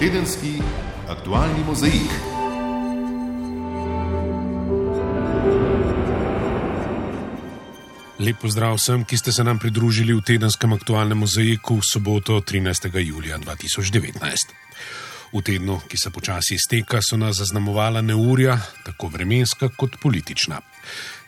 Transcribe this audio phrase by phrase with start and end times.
[0.00, 0.62] tedenski
[1.08, 2.12] aktualni mozaik.
[8.18, 12.88] Lepo zdrav vsem, ki ste se nam pridružili v tedenskem aktualnem mozaiku v soboto 13.
[12.96, 14.24] julija 2019.
[15.36, 20.62] V tednu, ki se počasi izteka, so nas zaznamovala neurja, tako vremenska kot politična.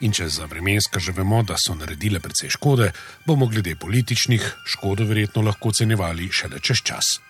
[0.01, 2.89] In če za vremenska že vemo, da so naredile precej škode,
[3.29, 7.21] bomo glede političnih škodo verjetno lahko ocenjevali šele čez čas.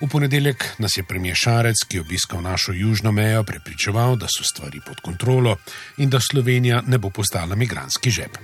[0.00, 4.44] V ponedeljek nas je premijer Šarec, ki je obiskal našo južno mejo, prepričeval, da so
[4.44, 5.56] stvari pod kontrolo
[5.96, 8.38] in da Slovenija ne bo postala migranski žep.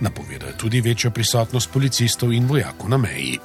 [0.00, 3.38] Napovedal je tudi večjo prisotnost policistov in vojakov na meji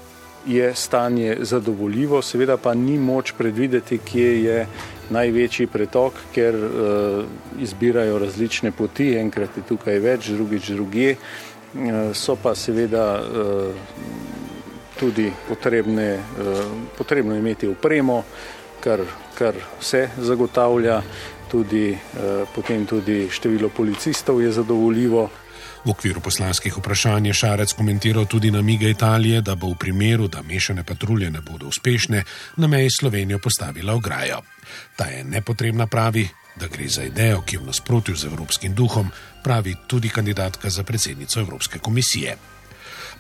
[0.48, 4.68] je stanje zadovoljivo, seveda pa ni moč predvideti, kje je
[5.10, 7.24] največji pretok, ker uh,
[7.60, 11.16] izbirajo različne poti, enkrat je tukaj več, drugič druge.
[11.16, 13.72] Uh, so pa seveda uh,
[15.00, 16.66] tudi potrebne, uh,
[16.98, 18.24] potrebno imeti upremo,
[18.84, 19.02] kar,
[19.38, 21.02] kar se zagotavlja,
[21.52, 25.30] tudi, uh, potem tudi število policistov je zadovoljivo.
[25.84, 30.42] V okviru poslanskih vprašanj je Šarec komentiral tudi namige Italije, da bo v primeru, da
[30.42, 32.24] mešane patrulje ne bodo uspešne,
[32.58, 34.40] na meji Slovenijo postavila ograjo.
[34.96, 39.12] Ta je nepotrebna, pravi, da gre za idejo, ki je v nasprotju z evropskim duhom,
[39.44, 42.53] pravi tudi kandidatka za predsednico Evropske komisije.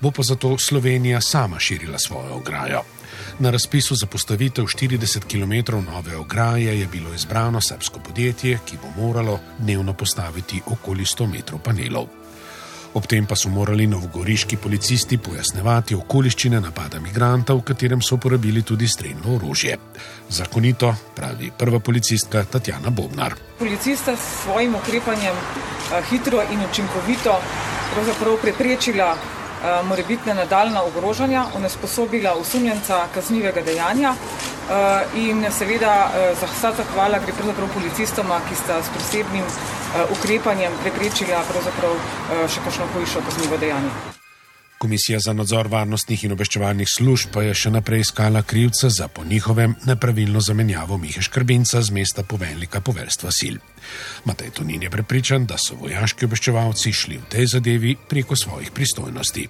[0.04, 2.82] Bo pa zato Slovenija sama širila svojo ograjo.
[3.40, 9.04] Na razpisu za postavitev 40 km nove ograje je bilo izbrano srpsko podjetje, ki bo
[9.04, 12.08] moralo dnevno postaviti okoli 100 metrov panelov.
[12.94, 18.62] Ob tem pa so morali novogoriški policisti pojasnevati okoliščine napada migranta, v katerem so uporabili
[18.62, 19.78] tudi streljno orožje.
[20.30, 23.36] Zakonito, pravi prva policistka Tatjana Bobnar.
[23.60, 27.40] Policista s svojim ukrepanjem eh, hitro in učinkovito
[28.42, 29.16] preprečila
[29.84, 37.34] morebitne nadaljna ogrožanja, onesposobila osumljenca kaznivega dejanja eh, in seveda eh, za vsa zahvala gre
[37.38, 39.46] pravzaprav policistoma, ki sta s posebnim
[40.18, 41.96] ukrepanjem preprečila pravzaprav
[42.50, 44.23] še kakšno hujšo kaznivo dejanje.
[44.84, 49.24] Komisija za nadzor varnostnih in obveščevalnih služb pa je še naprej iskala krivca za po
[49.24, 53.62] njihovem nepravilno zamenjavo Mihe Škrbinca z mesta poveljnika poveljstva sil.
[54.28, 59.48] Matej Tonin je prepričan, da so vojaški obveščevalci šli v tej zadevi preko svojih pristojnosti.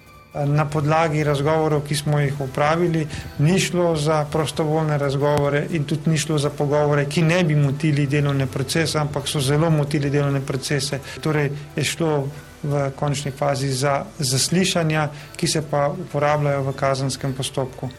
[0.53, 3.07] Na podlagi razgovorov, ki smo jih upravili,
[3.41, 8.05] ni šlo za prostovoljne razgovore in tudi ni šlo za pogovore, ki ne bi motili
[8.05, 11.01] delovne procese, ampak so zelo motili delovne procese.
[11.25, 12.17] Torej je šlo
[12.63, 17.89] v končni fazi za zaslišanja, ki se pa uporabljajo v kazenskem postopku.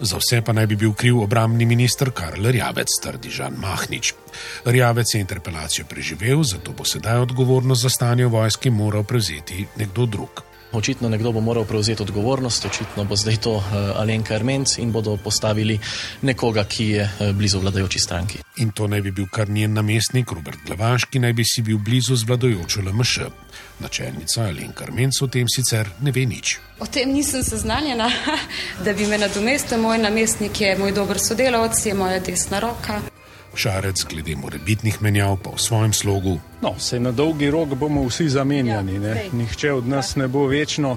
[0.00, 4.14] Za vse pa naj bi bil kriv obramni minister Karl Rjavec, trdi Žan Mahnič.
[4.64, 10.06] Rjavec je interpelacijo preživel, zato bo sedaj odgovornost za stanje v vojski moral prevzeti nekdo
[10.06, 10.47] drug.
[10.72, 13.64] Očitno nekdo bo moral prevzeti odgovornost, očitno bo zdaj to uh,
[13.96, 15.78] Alenka Ermenc in bodo postavili
[16.22, 18.38] nekoga, ki je uh, blizu vladajoči stranki.
[18.56, 21.78] In to naj bi bil kar njen namestnik Robert Glavaš, ki naj bi si bil
[21.78, 23.18] blizu z vladajočo LMŠ.
[23.80, 26.58] Načelnica Alenka Ermenc o tem sicer ne ve nič.
[26.80, 28.10] O tem nisem seznanjena,
[28.84, 33.00] da bi me nadomestil moj namestnik, je moj dober sodelavec, je moja desna roka.
[33.54, 36.38] Šarec glede morebitnih menjav pa v svojem slogu.
[36.62, 40.96] No, se na dolgi rok bomo vsi zamenjani, ja, nihče od nas ne bo večno.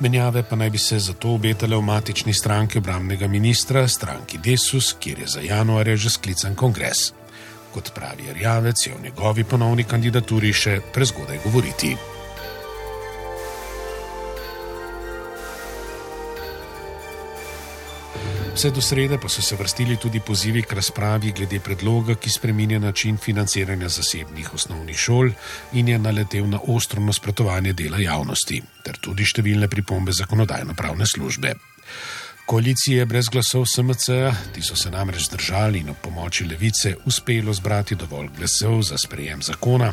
[0.00, 5.18] Menjave pa naj bi se zato obetale v matični stranki obramnega ministra, stranki Desus, kjer
[5.18, 7.12] je za januarja že sklican kongres.
[7.74, 11.96] Kot pravi Rjavec, je o njegovi ponovni kandidaturi še prezgodaj govoriti.
[18.54, 22.78] Vse do srede pa so se vrstili tudi pozivi k razpravi glede predloga, ki spreminja
[22.78, 25.30] način financiranja zasebnih osnovnih šol
[25.72, 31.54] in je naletel na ostro nasprotovanje dela javnosti, ter tudi številne pripombe zakonodajno-pravne službe.
[32.46, 34.06] Koalicije brez glasov SMC,
[34.52, 39.42] ti so se namreč zdržali in ob pomoči levice uspelo zbrati dovolj glasov za sprejem
[39.42, 39.92] zakona,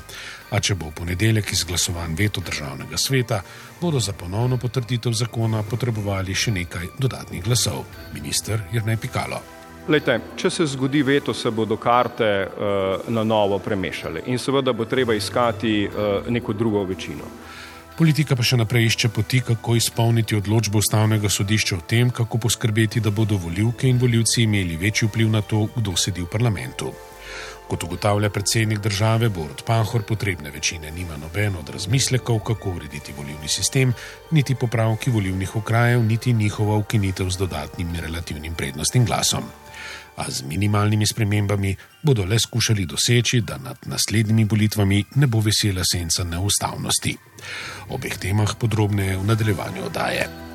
[0.50, 3.40] a če bo v ponedeljek izglasovan veto državnega sveta,
[3.82, 7.86] bodo za ponovno potrditev zakona potrebovali še nekaj dodatnih glasov.
[8.14, 9.40] Minister je naj pikalo.
[9.88, 14.86] Lejte, če se zgodi veto, se bodo karte uh, na novo premešale in seveda bo
[14.86, 17.32] treba iskati uh, neko drugo večino.
[18.02, 22.98] Politika pa še naprej išče poti, kako izpolniti odločbo ustavnega sodišča o tem, kako poskrbeti,
[22.98, 26.90] da bodo voljivke in voljivci imeli večji vpliv na to, kdo sedi v parlamentu.
[27.70, 33.48] Kot ugotavlja predsednik države Borod Pahor, potrebne večine nima noben od razmislekov, kako urediti volivni
[33.48, 33.94] sistem,
[34.32, 39.46] niti popravki volivnih okrajev, niti njihova ukinitev z dodatnim relativnim prednostnim glasom
[40.16, 45.84] a z minimalnimi spremembami bodo le skušali doseči, da nad naslednjimi volitvami ne bo vesela
[45.94, 47.18] senca neustavnosti.
[47.90, 50.52] Obeh temah podrobneje v nadaljevanju oddaje.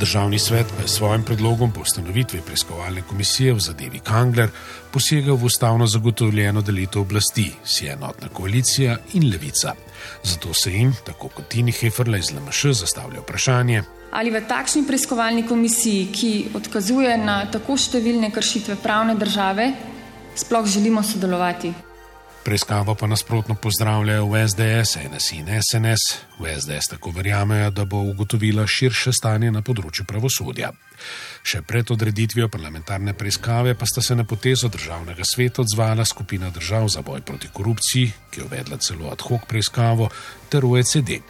[0.00, 4.48] Državni svet pa je s svojim predlogom po ustanovitvi preiskovalne komisije v zadevi Kangler
[4.90, 9.74] posegal v ustavno zagotovljeno delitev oblasti, si enotna koalicija in levica.
[10.24, 13.82] Zato se jim, tako kot Tini Heferle iz LMŠ, zastavlja vprašanje.
[14.10, 19.70] Ali v takšni preiskovalni komisiji, ki odkazuje na tako številne kršitve pravne države,
[20.34, 21.70] sploh želimo sodelovati?
[22.44, 26.04] Preiskavo pa nasprotno pozdravljajo v SDS, NSI in SNS.
[26.40, 30.72] V SDS tako verjamejo, da bo ugotovila širše stanje na področju pravosodja.
[31.44, 36.88] Še pred odreditvijo parlamentarne preiskave pa sta se na potezo državnega sveta odzvala skupina držav
[36.88, 40.08] za boj proti korupciji, ki je uvedla celo ad hoc preiskavo,
[40.48, 41.20] ter OECD.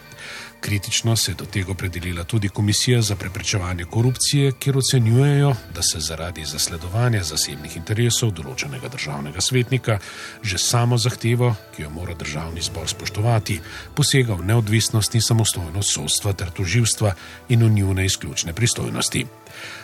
[0.61, 5.99] Kritično se je do tega opredelila tudi Komisija za preprečevanje korupcije, kjer ocenjujejo, da se
[5.99, 9.97] zaradi zasledovanja zasebnih interesov določenega državnega svetnika
[10.43, 13.59] že samo zahtevo, ki jo mora državni zbor spoštovati,
[13.95, 17.15] posega v neodvisnost in samostojnost sodstva ter toživstva
[17.49, 19.25] in v njune izključne pristojnosti.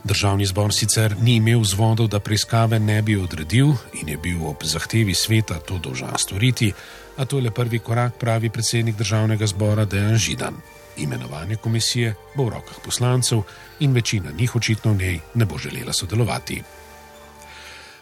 [0.03, 4.63] Državni zbor sicer ni imel vzvodov, da preiskave ne bi odredil in je bil ob
[4.63, 6.73] zahtevi sveta to dolžan storiti,
[7.17, 10.55] a to je le prvi korak, pravi predsednik državnega zbora Dejan Židan.
[10.97, 13.41] Imenovanje komisije bo v rokah poslancev
[13.79, 16.61] in večina njih očitno v njej ne bo želela sodelovati.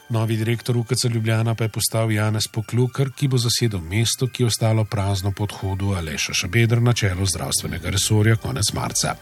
[0.10, 4.48] Novi direktor UKC Ljubljana pa je postal Janez Poklukar, ki bo zasedel mesto, ki je
[4.48, 9.16] ostalo prazno po odhodu Aleša Šabedra na čelo zdravstvenega resorja konec marca.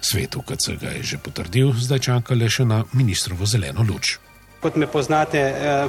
[0.00, 4.29] Svet UKC ga je že potrdil, zdaj čaka le še na ministrovo zeleno luč.
[4.60, 5.40] Kot me poznate,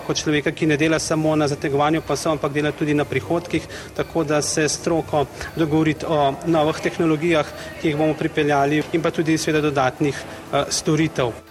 [0.07, 4.23] kot človeka, ki ne dela samo na zategovanju pasov, ampak dela tudi na prihodkih, tako
[4.23, 5.25] da se stroko
[5.59, 7.51] dogovoriti o novih tehnologijah,
[7.81, 10.23] ki jih bomo pripeljali in pa tudi seveda dodatnih
[10.71, 11.50] storitev.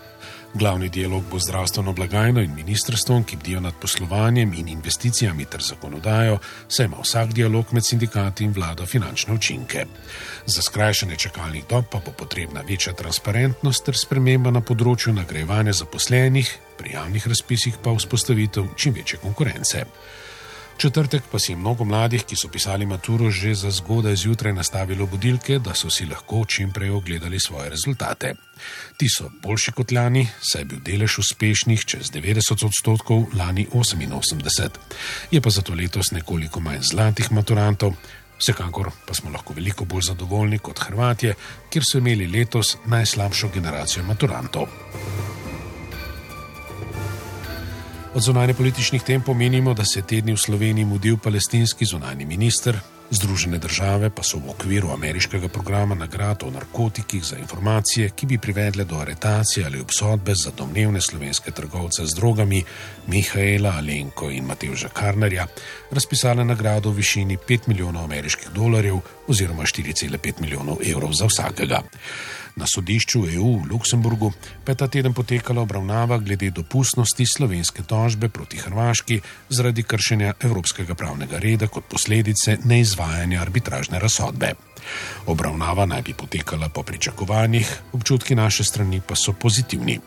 [0.55, 6.39] Glavni dialog bo zdravstveno blagajno in ministrstvom, ki bdijo nad poslovanjem in investicijami ter zakonodajo,
[6.69, 9.85] saj ima vsak dialog med sindikati in vlado finančne učinke.
[10.47, 16.51] Za skrajšanje čakalnih dob pa bo potrebna večja transparentnost ter sprememba na področju nagrajevanja zaposlenih,
[16.79, 19.85] pri javnih razpisih pa vzpostavitev čim večje konkurence.
[20.81, 25.07] Četrtek pa si je mnogo mladih, ki so pisali maturo, že za zgodaj zjutraj nastavilo
[25.07, 28.35] budilke, da so si lahko čim prej ogledali svoje rezultate.
[28.97, 34.81] Ti so boljši kot lani, saj je bil delež uspešnih čez 90 odstotkov, lani 88.
[35.31, 37.93] Je pa zato letos nekoliko manj zlatih maturantov.
[38.39, 41.35] Vsekakor pa smo lahko veliko bolj zadovoljni kot Hrvatje,
[41.71, 44.69] kjer so imeli letos najslabšo generacijo maturantov.
[48.15, 52.79] Od zunanje političnih tem pomenimo, da se tedni v Sloveniji mudil palestinski zunani minister,
[53.11, 58.39] Združene države pa so v okviru ameriškega programa nagrad o narkotikih za informacije, ki bi
[58.39, 62.63] privedle do aretacije ali obsodbe za domnevne slovenske trgovce z drogami
[63.07, 65.47] Mihaela Alenko in Matevža Karnerja,
[65.91, 71.83] razpisale nagrado v višini 5 milijonov ameriških dolarjev oziroma 4,5 milijonov evrov za vsakega.
[72.57, 74.33] Na sodišču EU v Luksemburgu
[74.65, 80.95] pa je ta teden potekala obravnava glede dopustnosti slovenske tožbe proti Hrvaški zaradi kršenja evropskega
[80.95, 84.55] pravnega reda kot posledice neizvajanja arbitražne razsodbe.
[85.27, 90.01] Obravnava naj bi potekala po pričakovanjih, občutki naše strani pa so pozitivni.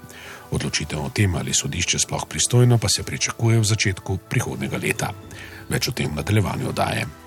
[0.51, 5.13] Odločitev o tem, ali sodišče sploh pristojno, pa se pričakuje v začetku prihodnega leta.
[5.69, 7.22] Več o tem v nadaljevanju oddaje.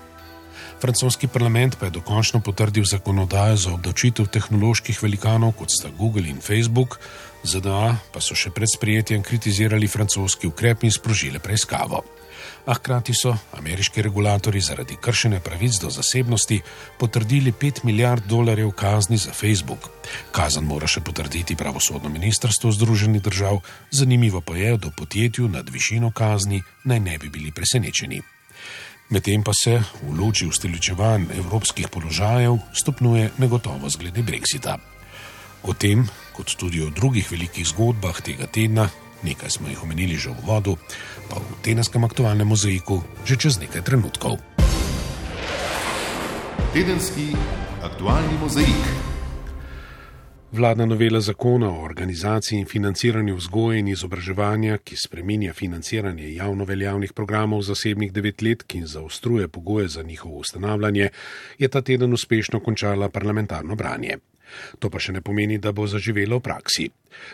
[0.81, 6.37] Francoski parlament pa je dokončno potrdil zakonodajo za obdavčitev tehnoloških velikanov, kot sta Google in
[6.41, 6.99] Facebook,
[7.43, 12.03] ZDA pa so še pred sprejetjem kritizirali francoski ukrep in sprožile preiskavo.
[12.67, 16.59] A hkrati so ameriški regulatori zaradi kršene pravic do zasebnosti
[16.99, 19.89] potrdili 5 milijard dolarjev kazni za Facebook.
[20.31, 23.61] Kazan mora še potrditi pravosodno ministrstvo Združenih držav,
[23.91, 28.21] zanimivo pa je, da podjetju nad višino kazni naj ne bi bili presenečeni.
[29.07, 34.77] Medtem pa se v luči ustoličevanj evropskih položajev stopnjuje negotovost glede Brexita.
[35.63, 36.03] O tem,
[36.35, 38.89] kot tudi o drugih velikih zgodbah tega tedna,
[39.23, 40.75] nekaj smo jih omenili že v vodu,
[41.31, 44.43] pa v tedenskem aktualnem mozaiku že čez nekaj trenutkov.
[46.75, 47.31] Tedenski
[47.79, 49.06] aktualni mozaik.
[50.51, 57.13] Vladna novela zakona o organizaciji in financiranju vzgoje in izobraževanja, ki spreminja financiranje javno veljavnih
[57.13, 61.09] programov zasebnih devetletk in zaostruje pogoje za njihovo ustanavljanje,
[61.59, 64.17] je ta teden uspešno končala parlamentarno branje.
[64.79, 66.89] To pa še ne pomeni, da bo zaživelo v praksi.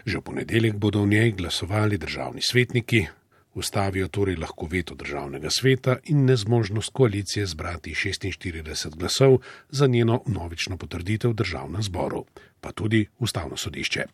[0.06, 3.06] Že v ponedeljek bodo v njej glasovali državni svetniki,
[3.54, 9.38] ustavijo torej lahko veto državnega sveta in nezmožnost koalicije zbrati 46 glasov
[9.70, 12.26] za njeno novično potrditev v državnem zboru,
[12.62, 14.06] pa tudi ustavno sodišče.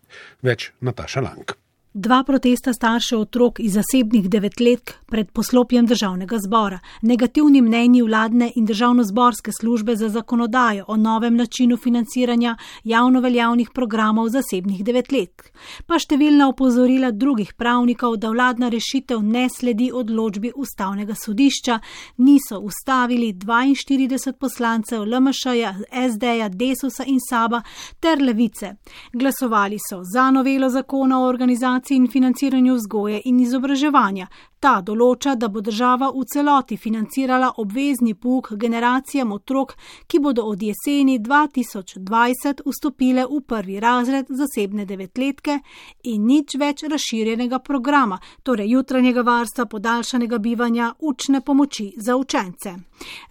[0.41, 1.68] Več Nataša Lang.
[1.93, 8.65] Dva protesta staršev otrok iz zasebnih devetletk pred poslopjem državnega zbora, negativni mnenji vladne in
[8.65, 15.49] državno-zborske službe za zakonodajo o novem načinu financiranja javno veljavnih programov zasebnih devetletk,
[15.87, 21.79] pa številna opozorila drugih pravnikov, da vladna rešitev ne sledi odločbi ustavnega sodišča,
[22.17, 27.63] niso ustavili 42 poslancev LMŠ-ja, SD-ja, Desusa in Saba
[27.99, 28.75] ter Levice.
[29.13, 34.27] Glasovali so za novelo zakona o organizaciji organizaciji in financiranju vzgoje in izobraževanja.
[34.59, 39.75] Ta določa, da bo država v celoti financirala obvezni puk generacijam otrok,
[40.07, 45.59] ki bodo od jeseni 2020 vstopile v prvi razred zasebne devetletke
[46.03, 52.75] in nič več razširjenega programa, torej jutranjega varstva, podaljšanega bivanja, učne pomoči za učence.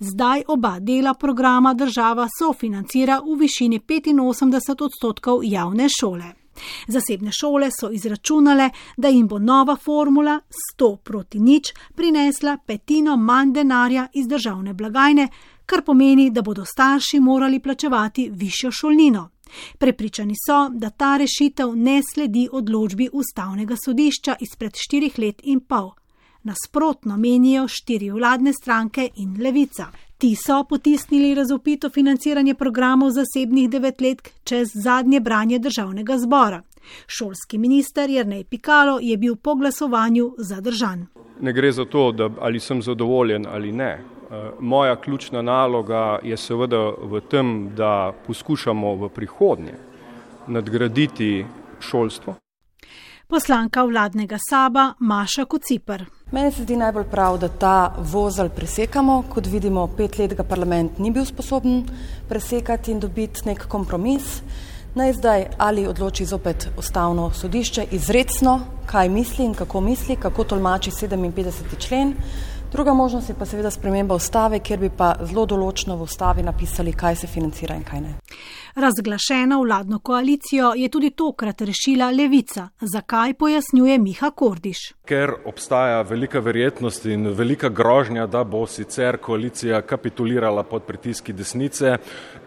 [0.00, 6.47] Zdaj oba dela programa država sofinancira v višini 85 odstotkov javne šole.
[6.86, 10.40] Zasebne šole so izračunale, da jim bo nova formula
[10.76, 15.28] 100 proti nič prinesla petino manj denarja iz državne blagajne,
[15.66, 19.28] kar pomeni, da bodo starši morali plačevati višjo šolnino.
[19.78, 25.90] Prepričani so, da ta rešitev ne sledi odločbi ustavnega sodišča izpred štirih let in pol.
[26.42, 29.86] Nasprotno menijo štiri vladne stranke in levica.
[30.18, 36.62] Ti so potisnili razopito financiranje programov zasebnih devetletk čez zadnje branje državnega zbora.
[37.06, 41.06] Šolski minister Jrnej Pikalo je bil po glasovanju zadržan.
[41.40, 43.90] Ne gre za to, da ali sem zadovoljen ali ne.
[44.30, 49.74] Eh, moja ključna naloga je seveda v tem, da poskušamo v prihodnje
[50.46, 51.46] nadgraditi
[51.80, 52.34] šolstvo.
[53.30, 56.02] Poslanka vladnega saba Maša Kocipr.
[56.32, 59.24] Meni se zdi najbolj prav, da ta vozel presekamo.
[59.28, 61.82] Kot vidimo, pet let ga parlament ni bil sposoben
[62.28, 64.40] presekati in dobiti nek kompromis.
[64.94, 70.90] Naj zdaj ali odloči zopet ustavno sodišče izredno, kaj misli in kako misli, kako tolmači
[70.90, 71.78] 57.
[71.78, 72.14] člen.
[72.72, 76.92] Druga možnost je pa seveda sprememba ustave, kjer bi pa zelo določno v ustavi napisali,
[76.92, 78.14] kaj se financira in kaj ne.
[78.74, 82.68] Razglašena vladno koalicijo je tudi tokrat rešila levica.
[82.80, 84.78] Zakaj pojasnjuje Miha Kordiš?
[85.04, 91.96] Ker obstaja velika verjetnost in velika grožnja, da bo sicer koalicija kapitulirala pod pritiski desnice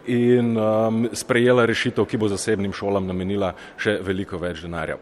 [0.08, 5.02] in um, sprejela rešitev, ki bo zasebnim šolam namenila še veliko več denarja.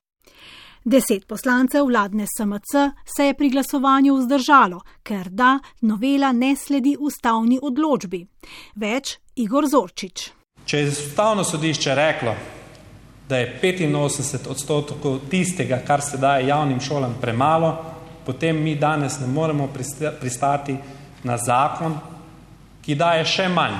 [0.83, 2.71] Deset poslancev vladne SMC
[3.15, 8.25] se je pri glasovanju vzdržalo, ker da novela ne sledi ustavni odločbi.
[8.75, 10.29] Več Igor Zorčič.
[10.65, 12.35] Če je ustavno sodišče reklo,
[13.29, 17.75] da je 85 odstotkov tistega, kar se daje javnim šolam, premalo,
[18.25, 19.67] potem mi danes ne moremo
[20.21, 20.77] pristati
[21.23, 21.97] na zakon,
[22.81, 23.77] ki daje še manj.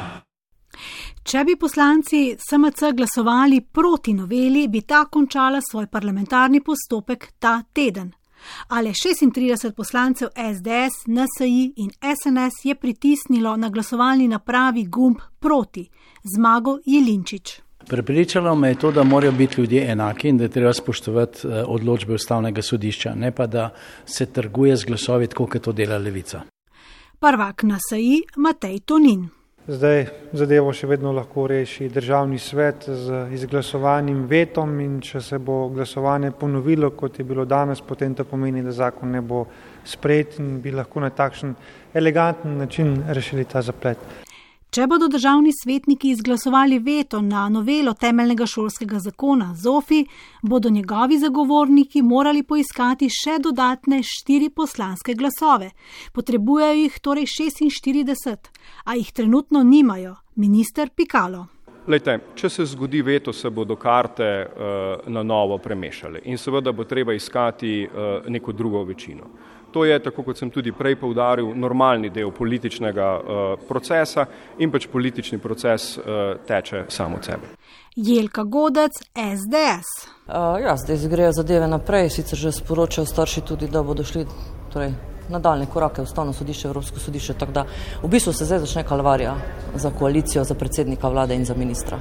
[1.29, 8.09] Če bi poslanci SMC glasovali proti noveli, bi ta končala svoj parlamentarni postopek ta teden.
[8.73, 15.85] Ale 36 poslancev SDS, NSI in SNS je pritisnilo na glasovalni napravi gumb proti.
[16.35, 17.59] Zmago Jelinčič.
[17.85, 21.63] Prepričalo me je to, da morajo biti ljudje enaki in da je treba spoštovati eh,
[21.67, 23.69] odločbe ustavnega sodišča, ne pa da
[24.05, 26.41] se trguje z glasovi, kot je to dela levica.
[27.19, 29.29] Prvak NSI Matej Tonin.
[29.69, 35.67] Zdaj zadevo še vedno lahko reši državni svet z izglasovanim vetom in če se bo
[35.69, 39.43] glasovanje ponovilo, kot je bilo danes, potem to pomeni, da zakon ne bo
[39.85, 41.53] sprejet in bi lahko na takšen
[41.93, 44.01] eleganten način rešili ta zaplet.
[44.69, 50.03] Če bodo državni svetniki izglasovali veto na novelo temeljnega šolskega zakona ZOFI,
[50.43, 55.71] bodo njegovi zagovorniki morali poiskati še dodatne štiri poslanske glasove.
[56.13, 58.51] Potrebujejo jih torej 46,
[58.85, 61.47] a jih trenutno nimajo, minister Pikalo.
[61.89, 66.85] Lejte, če se zgodi veto, se bodo karte uh, na novo premešale in seveda bo
[66.85, 69.33] treba iskati uh, neko drugo večino.
[69.71, 74.25] To je, tako kot sem tudi prej povdaril, normalni del političnega uh, procesa
[74.57, 76.03] in pač politični proces uh,
[76.47, 77.53] teče samo od sebe.
[77.95, 80.09] Jelka Godec, SDS.
[80.27, 84.25] Uh, ja, zdaj grejo zadeve naprej, sicer že sporočajo starši tudi, da bodo šli
[84.73, 84.93] torej,
[85.29, 87.65] nadaljne korake v Ustavno sodišče, Evropsko sodišče, tako da
[88.03, 89.35] v bistvu se zdaj začne kalvarija
[89.75, 91.99] za koalicijo, za predsednika vlade in za ministra.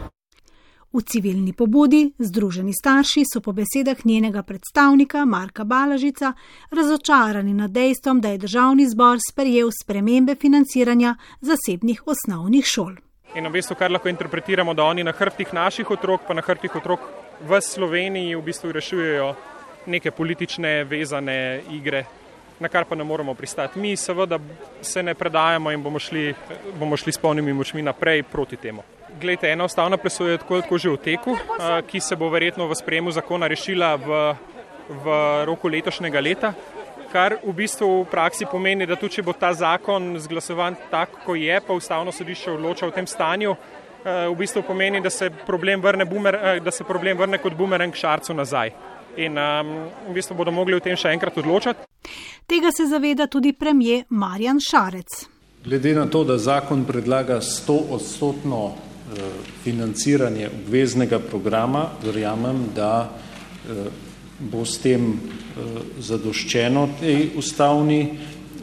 [0.92, 6.32] V civilni pobudi Združeni starši so po besedah njenega predstavnika Marka Balažica
[6.70, 12.96] razočarani nad dejstvom, da je državni zbor sprejel spremembe financiranja zasebnih osnovnih šol.
[13.36, 16.76] In v bistvu, kar lahko interpretiramo, da oni na hrbtih naših otrok, pa na hrbtih
[16.80, 17.04] otrok
[17.44, 19.34] v Sloveniji v bistvu rešujejo
[19.86, 22.06] neke politične vezane igre,
[22.60, 23.78] na kar pa ne moremo pristati.
[23.78, 24.40] Mi seveda
[24.80, 26.32] se ne predajamo in bomo šli,
[26.80, 28.82] bomo šli s polnimi močmi naprej proti temu.
[29.18, 31.34] Glejte, ena ustavna presoja je tako, tako že v teku,
[31.86, 34.20] ki se bo verjetno v sprejemu zakona rešila v
[34.88, 35.04] v
[35.44, 36.54] roku letošnjega leta,
[37.12, 41.40] kar v bistvu v praksi pomeni, da tudi če bo ta zakon zglasovan tako, kot
[41.40, 43.56] je, pa ustavno sodišče odloča v tem stanju,
[44.04, 48.34] v bistvu pomeni, da se problem vrne, bumer, da se problem vrne kot bumerang šarcu
[48.34, 48.72] nazaj.
[49.18, 49.72] In um,
[50.08, 51.88] v bistvu bodo mogli o tem še enkrat odločati.
[52.46, 55.24] Tega se zaveda tudi premije Marjan Šarec.
[55.64, 58.87] Glede na to, da zakon predlaga 100 odstotno
[59.62, 63.10] financiranje obveznega programa, verjamem, da
[64.38, 65.14] bo s tem
[66.00, 68.02] zadoščeno tej ustavni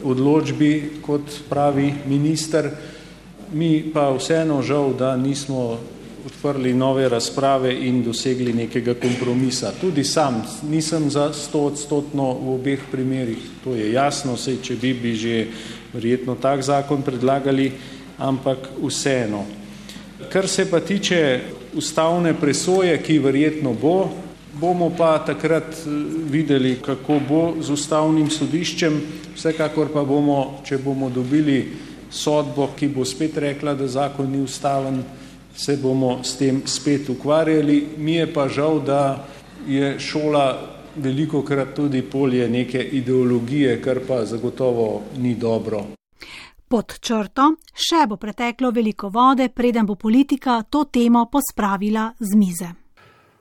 [0.04, 2.70] odločbi, kot pravi minister.
[3.52, 5.78] Mi pa vseeno žal, da nismo
[6.26, 9.70] odprli nove razprave in dosegli nekega kompromisa.
[9.80, 14.94] Tudi sam nisem za sto odstotno v obeh primerih, to je jasno, sej če bi,
[14.94, 15.46] bi že
[15.94, 17.70] verjetno tak zakon predlagali,
[18.18, 19.44] ampak vseeno.
[20.32, 21.40] Kar se pa tiče
[21.74, 24.08] ustavne presoje, ki verjetno bo,
[24.60, 25.76] bomo pa takrat
[26.30, 29.00] videli, kako bo z ustavnim sodiščem,
[29.36, 31.60] vsekakor pa bomo, če bomo dobili
[32.10, 35.02] sodbo, ki bo spet rekla, da zakon ni ustaven,
[35.56, 37.82] se bomo s tem spet ukvarjali.
[37.96, 39.26] Mi je pa žal, da
[39.68, 40.46] je šola
[40.96, 45.95] veliko krat tudi polje neke ideologije, kar pa zagotovo ni dobro.
[46.68, 52.72] Pod črto še bo preteklo veliko vode, preden bo politika to temo pospravila z mize.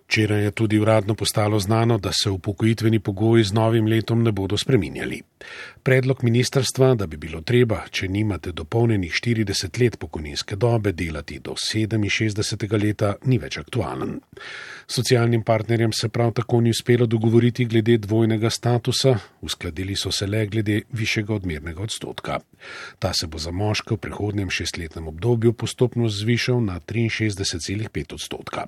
[0.06, 4.58] Včeraj je tudi uradno postalo znano, da se upokojitveni pogoji z novim letom ne bodo
[4.58, 5.22] spreminjali.
[5.84, 11.56] Predlog ministrstva, da bi bilo treba, če nimate dopolnjenih 40 let pokojninske dobe, delati do
[11.58, 12.84] 67.
[12.84, 14.20] leta, ni več aktualen.
[14.88, 20.46] Socialnim partnerjem se prav tako ni uspelo dogovoriti glede dvojnega statusa, uskladili so se le
[20.46, 22.40] glede višjega odmernega odstotka.
[23.00, 28.66] Ta se bo za moške v prihodnjem šestletnem obdobju postopno zvišal na 63,5 odstotka.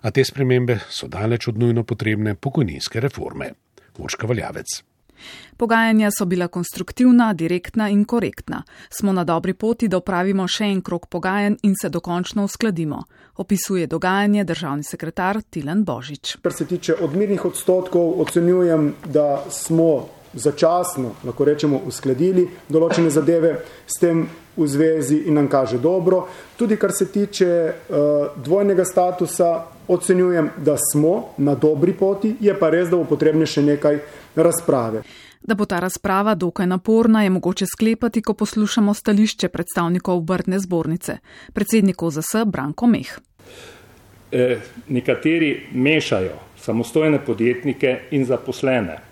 [0.00, 3.52] A te spremembe so daleč od nujno potrebne pokojninske reforme.
[3.98, 4.82] Urška Valjavec.
[5.56, 8.62] Pogajanja so bila konstruktivna, direktna in korektna.
[8.90, 13.02] Smo na dobri poti, da upravimo še en krok pogajanj in se dokončno uskladimo,
[13.36, 16.36] opisuje dogajanje državni sekretar Tilan Božič.
[16.42, 24.00] Kar se tiče odmirnih odstotkov, ocenjujem, da smo začasno, lahko rečemo, uskladili določene zadeve s
[24.00, 24.26] tem
[24.58, 26.26] v zvezi in nam kaže dobro.
[26.56, 27.96] Tudi kar se tiče uh,
[28.44, 33.62] dvojnega statusa, ocenjujem, da smo na dobri poti, je pa res, da bo potrebne še
[33.62, 33.98] nekaj
[34.36, 35.02] razprave.
[35.40, 41.18] Da bo ta razprava dokaj naporna, je mogoče sklepati, ko poslušamo stališče predstavnikov obrtne zbornice,
[41.54, 43.14] predsednikov ZS Branko Meh.
[44.32, 49.07] E, nekateri mešajo samostojne podjetnike in zaposlene.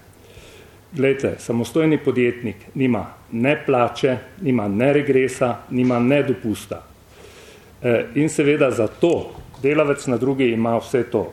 [0.92, 6.83] Glejte, samostojni podjetnik nima ne plače, nima ne regresa, nima ne dopusta.
[7.83, 11.33] E, in seveda zato delavec na drugi ima vse to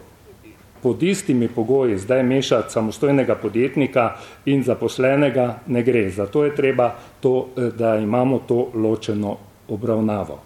[0.83, 6.09] pod istimi pogoji zdaj mešati samostojnega podjetnika in zaposlenega ne gre.
[6.09, 9.37] Zato je treba to, eh, da imamo to ločeno
[9.67, 10.39] obravnavo.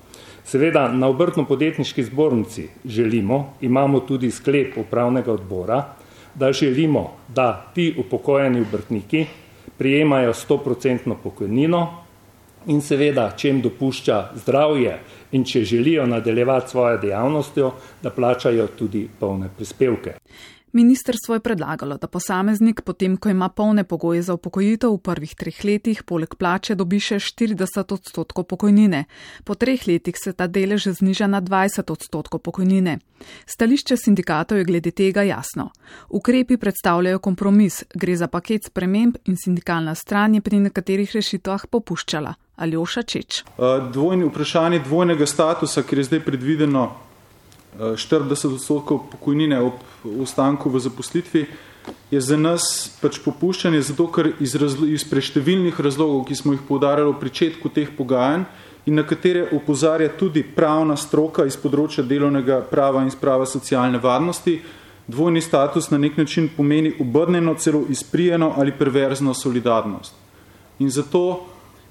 [0.44, 5.84] Seveda na obrtno-podjetniški zbornici želimo, imamo tudi sklep upravnega odbora,
[6.40, 9.26] da želimo, da ti upokojeni obrtniki
[9.78, 11.88] prijemajo 100% pokojnino
[12.68, 14.98] in seveda, če jim dopušča zdravje
[15.32, 17.72] in če želijo nadaljevati svojo dejavnostjo,
[18.04, 20.18] da plačajo tudi polne prispevke.
[20.78, 25.64] Ministrstvo je predlagalo, da posameznik, potem ko ima polne pogoje za upokojitev v prvih treh
[25.66, 29.00] letih, poleg plače dobi še 40 odstotkov pokojnine.
[29.44, 33.00] Po treh letih se ta delež zniža na 20 odstotkov pokojnine.
[33.50, 35.72] Stališče sindikatov je glede tega jasno.
[36.14, 42.38] Ukrepi predstavljajo kompromis, gre za paket sprememb in sindikalna stran je pri nekaterih rešitvah popuščala.
[42.62, 43.44] Aljoša Čeč.
[43.94, 47.07] Dvojni vprašanje dvojnega statusa, ki je zdaj predvideno
[47.78, 49.74] 40 odstotkov pokojnine ob
[50.22, 51.46] ostanku v zaposlitvi,
[52.12, 54.56] je za nas pač popuščanje, zato ker iz,
[54.88, 58.48] iz preštevilnih razlogov, ki smo jih poudarjali v pričetku teh pogajanj
[58.88, 64.62] in na katere upozarja tudi pravna stroka iz področja delovnega prava in sprava socialne varnosti,
[65.08, 70.16] dvojni status na nek način pomeni obrneno, celo izprijeno ali perverzno solidarnost.
[70.80, 71.24] In zato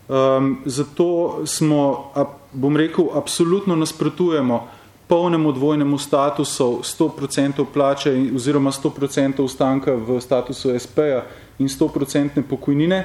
[0.06, 2.12] Um, zato smo,
[2.52, 4.68] bom rekel, absolutno nasprotujemo
[5.06, 11.22] polnemu dvojnemu statusu 100% plače oziroma 100% ustanka v statusu SP-ja
[11.58, 13.04] in 100% pokojnine.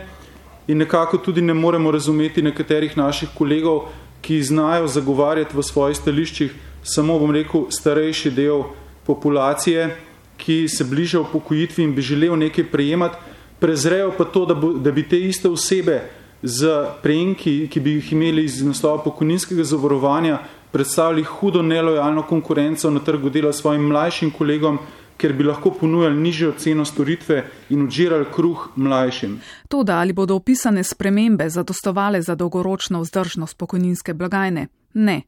[0.67, 3.89] In nekako tudi ne moremo razumeti nekaterih naših kolegov,
[4.21, 8.63] ki znajo zagovarjati v svojih stališčih samo, bom rekel, starejši del
[9.05, 9.89] populacije,
[10.37, 13.17] ki se bliža v pokojitvi in bi želel nekaj prejemati,
[13.59, 16.01] prezrejo pa to, da, bo, da bi te iste osebe
[16.41, 16.69] z
[17.03, 20.39] prejemki, ki bi jih imeli iz naslova pokojninskega zavarovanja,
[20.71, 24.79] predstavljali hudo nelojalno konkurenco na trgu dela svojim mlajšim kolegom,
[25.17, 29.39] ker bi lahko ponujali nižjo ceno storitve in odžirali kruh mlajšim.
[29.69, 34.67] To, da ali bodo opisane spremembe zadostovale za dolgoročno vzdržnost pokojninske blagajne?
[34.93, 35.21] Ne.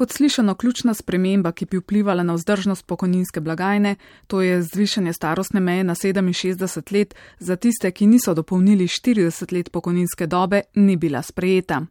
[0.00, 5.60] Kot slišano, ključna sprememba, ki bi vplivala na vzdržnost pokojninske blagajne, to je zvišanje starostne
[5.60, 11.22] meje na 67 let za tiste, ki niso dopolnili 40 let pokojninske dobe, ni bila
[11.22, 11.82] sprejeta.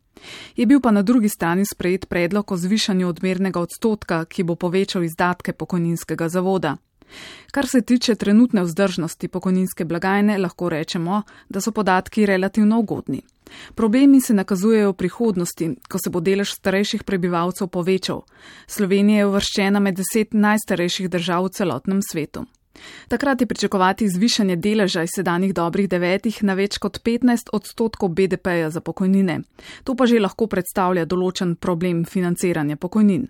[0.55, 5.03] Je bil pa na drugi strani sprejet predlog o zvišanju odmernega odstotka, ki bo povečal
[5.03, 6.77] izdatke pokojninskega zavoda.
[7.51, 13.21] Kar se tiče trenutne vzdržnosti pokojninske blagajne, lahko rečemo, da so podatki relativno ugodni.
[13.75, 18.23] Problemi se nakazujejo v prihodnosti, ko se bo delež starejših prebivalcev povečal.
[18.67, 22.45] Slovenija je uvrščena med deset najstarejših držav v celotnem svetu.
[23.07, 28.69] Takrat je pričakovati zvišanje deleža iz sedanjih dobrih devetih na več kot 15 odstotkov BDP-ja
[28.69, 29.41] za pokojnine.
[29.83, 33.27] To pa že lahko predstavlja določen problem financiranja pokojnin.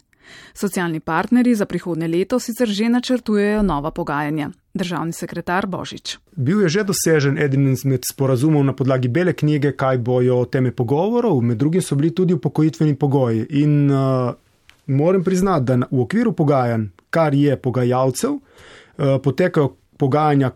[0.54, 4.50] Socialni partnerji za prihodne leto sicer že načrtujejo nova pogajanja.
[4.74, 6.18] Državni sekretar Božič.
[6.36, 11.42] Bil je že dosežen eden izmed sporazumov na podlagi bele knjige, kaj bojo teme pogovorov,
[11.42, 13.46] med drugim so bili tudi upokojitveni pogoji.
[13.50, 14.34] In uh,
[14.88, 18.42] moram priznati, da v okviru pogajanj, kar je pogajalcev, uh,
[19.24, 20.52] potekajo pogajanja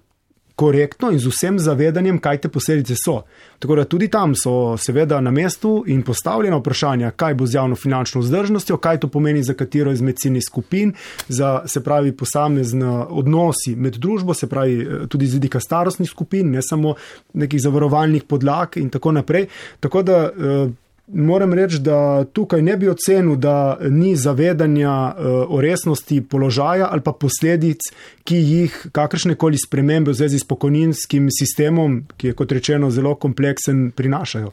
[0.63, 3.23] korektno in z vsem zavedanjem, kaj te posledice so.
[3.59, 7.75] Tako da tudi tam so seveda na mestu in postavljena vprašanja, kaj bo z javno
[7.75, 10.93] finančno vzdržnostjo, kaj to pomeni za katero izmed ciljnih skupin,
[11.27, 16.51] za se pravi posamezne odnosi med družbo, se pravi eh, tudi z vidika starostnih skupin,
[16.51, 16.95] ne samo
[17.33, 19.47] nekih zavarovalnih podlag in tako naprej.
[19.79, 20.71] Tako da eh,
[21.07, 27.01] Moram reči, da tukaj ne bi ocenil, da ni zavedanja uh, o resnosti položaja ali
[27.01, 27.79] pa posledic,
[28.23, 33.15] ki jih kakršne koli spremembe v zvezi s pokojninskim sistemom, ki je kot rečeno zelo
[33.15, 34.51] kompleksen, prinašajo.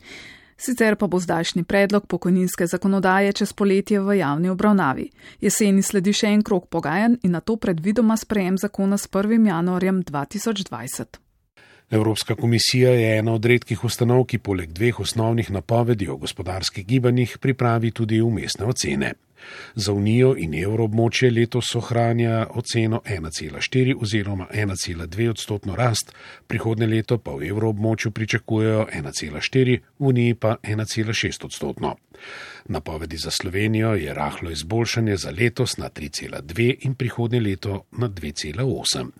[0.60, 5.06] Sicer pa bo zdajšnji predlog pokojninske zakonodaje čez poletje v javni obravnavi.
[5.40, 9.46] Jeseni sledi še en krok pogajanj in na to predvidoma sprejem zakona s 1.
[9.46, 11.29] januarjem 2020.
[11.90, 17.38] Evropska komisija je ena od redkih ustanov, ki poleg dveh osnovnih napovedi o gospodarskih gibanjih
[17.38, 19.12] pripravi tudi umestne ocene.
[19.74, 26.12] Za Unijo in evroobmočje letos ohranja oceno 1,4 oziroma 1,2 odstotno rast,
[26.46, 31.96] prihodne leto pa v evroobmočju pričakujejo 1,4, v Uniji pa 1,6 odstotno.
[32.64, 39.10] Napovedi za Slovenijo je rahlo izboljšanje za letos na 3,2 in prihodnje leto na 2,8.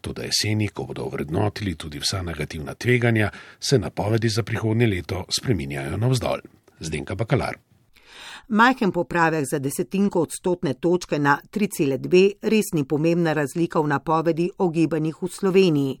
[0.00, 5.96] Tudi jeseni, ko bodo vrednotili tudi vsa negativna tveganja, se napovedi za prihodnje leto spreminjajo
[5.96, 6.38] navzdol.
[6.80, 7.73] Zdenka Bakalar.
[8.48, 14.68] Majhen popravek za desetinko odstotne točke na 3,2 res ni pomembna razlika v napovedi o
[14.68, 15.94] gibanjih v Sloveniji,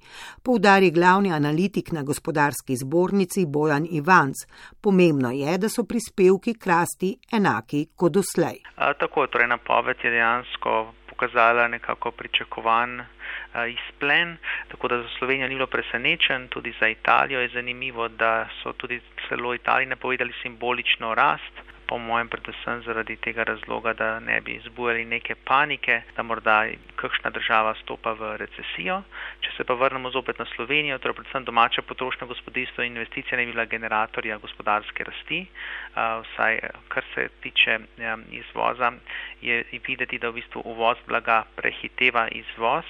[0.44, 4.44] poudari glavni analitik na gospodarski zbornici Bojan Ivanc.
[4.82, 8.60] Pomembno je, da so prispevki krasti enaki kot doslej.
[8.76, 13.00] A, tako, torej napoved je dejansko pokazala nekako pričakovan
[13.72, 14.36] izplen,
[14.68, 19.00] tako da za Slovenijo ni bilo presenečen, tudi za Italijo je zanimivo, da so tudi
[19.28, 25.04] celo Italiji napovedali simbolično rast po mojem predvsem zaradi tega razloga, da ne bi zbujali
[25.04, 26.66] neke panike, da morda
[26.96, 29.02] kakšna država stopa v recesijo.
[29.40, 33.46] Če se pa vrnemo zopet na Slovenijo, torej predvsem domače potrošnje gospodinstvo in investicije ne
[33.46, 35.46] bi bila generatorja gospodarske rasti,
[35.94, 37.78] vsaj kar se tiče
[38.30, 38.92] izvoza,
[39.42, 42.84] je videti, da v bistvu uvoz blaga prehiteva izvoz,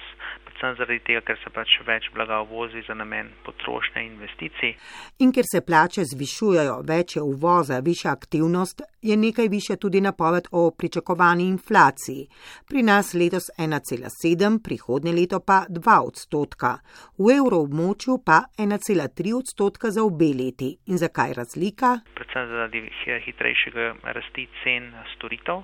[0.55, 4.75] predvsem zaradi tega, ker se pač več blaga uvozi za namen potrošnje in investicij.
[5.19, 10.47] In ker se plače zvišujejo, več je uvoza, višja aktivnost, je nekaj više tudi napoved
[10.51, 12.27] o pričakovani inflaciji.
[12.69, 16.79] Pri nas letos 1,7, prihodnje leto pa 2 odstotka,
[17.17, 20.75] v evroobmočju pa 1,3 odstotka za obe leti.
[20.87, 21.99] In zakaj razlika?
[22.15, 22.85] Predvsem zaradi
[23.27, 25.63] hitrejšega rasti cen storitev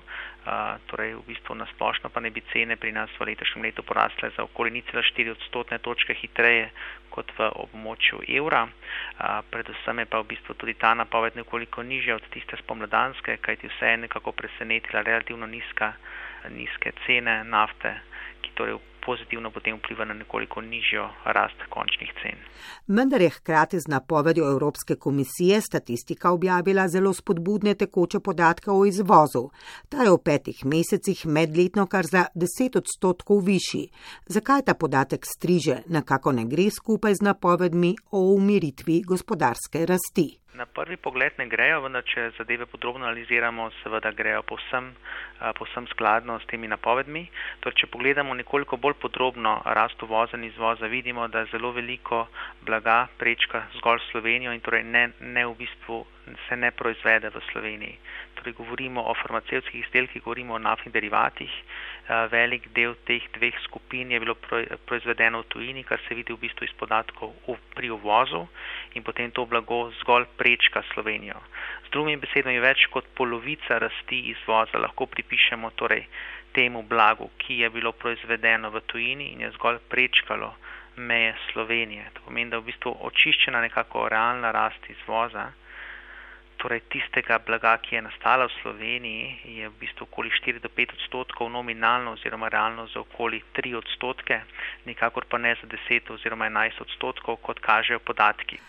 [0.86, 4.42] torej v bistvu nasplošno pa ne bi cene pri nas v letošnjem letu porasle za
[4.42, 6.70] okoli 0,4 odstotne točke hitreje
[7.10, 8.66] kot v območju evra.
[9.50, 13.94] Predvsem je pa v bistvu tudi ta napoved nekoliko nižja od tiste spomladanske, kajti vse
[13.94, 15.92] je nekako presenetila relativno nizka,
[16.50, 17.94] nizke cene nafte,
[18.42, 22.38] ki torej v pozitivno potem vpliva na nekoliko nižjo rast končnih cen.
[22.86, 29.50] Vendar je hkrati z napovedjo Evropske komisije statistika objavila zelo spodbudne tekoče podatke o izvozu.
[29.88, 33.88] Ta je v petih mesecih medletno kar za 10 odstotkov višji.
[34.26, 40.41] Zakaj ta podatek striže, nekako ne gre skupaj z napovedmi o umiritvi gospodarske rasti?
[40.54, 44.90] Na prvi pogled ne grejo, vendar če zadeve podrobno analiziramo, seveda grejo povsem,
[45.56, 47.22] povsem skladno s temi napovedmi.
[47.64, 52.26] Torej, če pogledamo nekoliko bolj podrobno rast uvoza in izvoza, vidimo, da zelo veliko
[52.68, 56.02] blaga prečka zgolj Slovenijo in torej ne, ne v bistvu
[56.48, 57.98] se ne proizvede v Sloveniji.
[58.34, 61.50] Torej govorimo o farmacevskih izdelkih, govorimo o naftnih derivatih.
[61.50, 64.34] Eh, velik del teh dveh skupin je bilo
[64.86, 67.34] proizvedeno v tujini, kar se vidi v bistvu iz podatkov
[67.74, 68.46] pri uvozu
[68.94, 71.38] in potem to blago zgolj prečka Slovenijo.
[71.86, 76.06] Z drugimi besedami, več kot polovica rasti izvoza lahko pripišemo torej
[76.52, 80.54] temu blagu, ki je bilo proizvedeno v tujini in je zgolj prečkalo
[80.96, 82.10] meje Slovenije.
[82.14, 85.52] To pomeni, da je v bistvu očiščena nekako realna rast izvoza,
[86.62, 89.26] torej tistega blaga, ki je nastala v Sloveniji,
[89.58, 94.40] je v bistvu okoli 4 do 5 odstotkov nominalno oziroma realno za okoli 3 odstotke,
[94.86, 98.62] nikakor pa ne za 10 oziroma 11 odstotkov, kot kažejo podatki.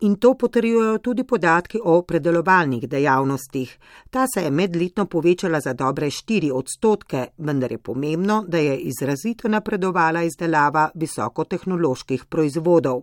[0.00, 3.78] In to potrjujejo tudi podatki o predelovalnih dejavnostih.
[4.10, 9.48] Ta se je medletno povečala za dobre 4 odstotke, vendar je pomembno, da je izrazito
[9.48, 13.00] napredovala izdelava visokotehnoloških proizvodov.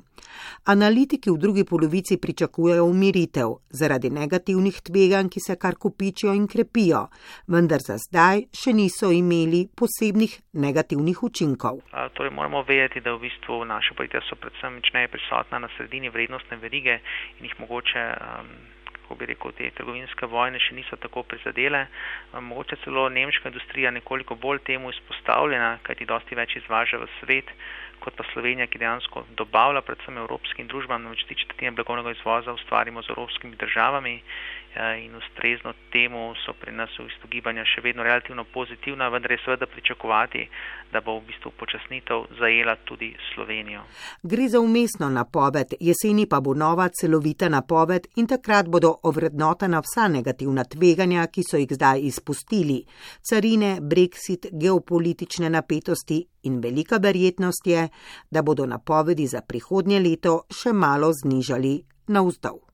[0.66, 7.08] Analitiki v drugi polovici pričakujejo umiritev zaradi negativnih tveganj, ki se kar kupičijo in krepijo,
[7.48, 11.82] vendar za zdaj še niso imeli posebnih negativnih učinkov.
[12.14, 16.58] Torej moramo vedeti, da v bistvu naše podjetja so predvsem močneje prisotna na sredini vrednostne
[16.58, 17.00] verige
[17.40, 18.50] in jih mogoče, um,
[19.06, 21.86] kako bi rekel, te trgovinske vojne še niso tako prizadele.
[22.34, 27.52] Mogoče celo nemška industrija nekoliko bolj temu izpostavljena, kajti dosti več izvaža v svet,
[28.06, 33.02] kot pa Slovenija, ki dejansko dobavlja predvsem evropskim družbam, namreč ti četrtine blagovnega izvoza ustvarimo
[33.02, 34.20] z evropskimi državami
[34.76, 39.38] in ustrezno temu so pri nas v bistvu gibanja še vedno relativno pozitivna, vendar je
[39.46, 40.50] seveda pričakovati,
[40.92, 43.86] da bo v bistvu počasnitev zajela tudi Slovenijo.
[44.24, 50.08] Gre za umestno napoved, jeseni pa bo nova celovita napoved in takrat bodo ovrednotena vsa
[50.08, 52.84] negativna tveganja, ki so jih zdaj izpustili.
[53.24, 57.88] Carine, brexit, geopolitične napetosti in velika verjetnost je,
[58.32, 62.65] da bodo napovedi za prihodnje leto še malo znižali na vzdolj.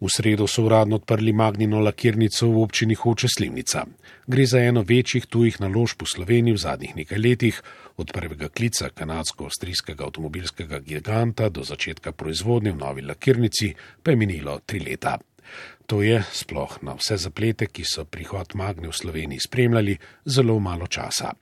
[0.00, 3.84] V sredo so uradno odprli magnino lakirnico v občini Hoče Slimnica.
[4.26, 7.62] Gre za eno večjih tujih naložb v Sloveniji v zadnjih nekaj letih,
[8.00, 14.56] od prvega klica kanadsko-avstrijskega avtomobilskega giganta do začetka proizvodnje v novi lakirnici pa je minilo
[14.64, 15.18] tri leta.
[15.90, 20.86] To je, sploh na vse zaplete, ki so prihod Magne v Sloveniji spremljali, zelo malo
[20.86, 21.32] časa.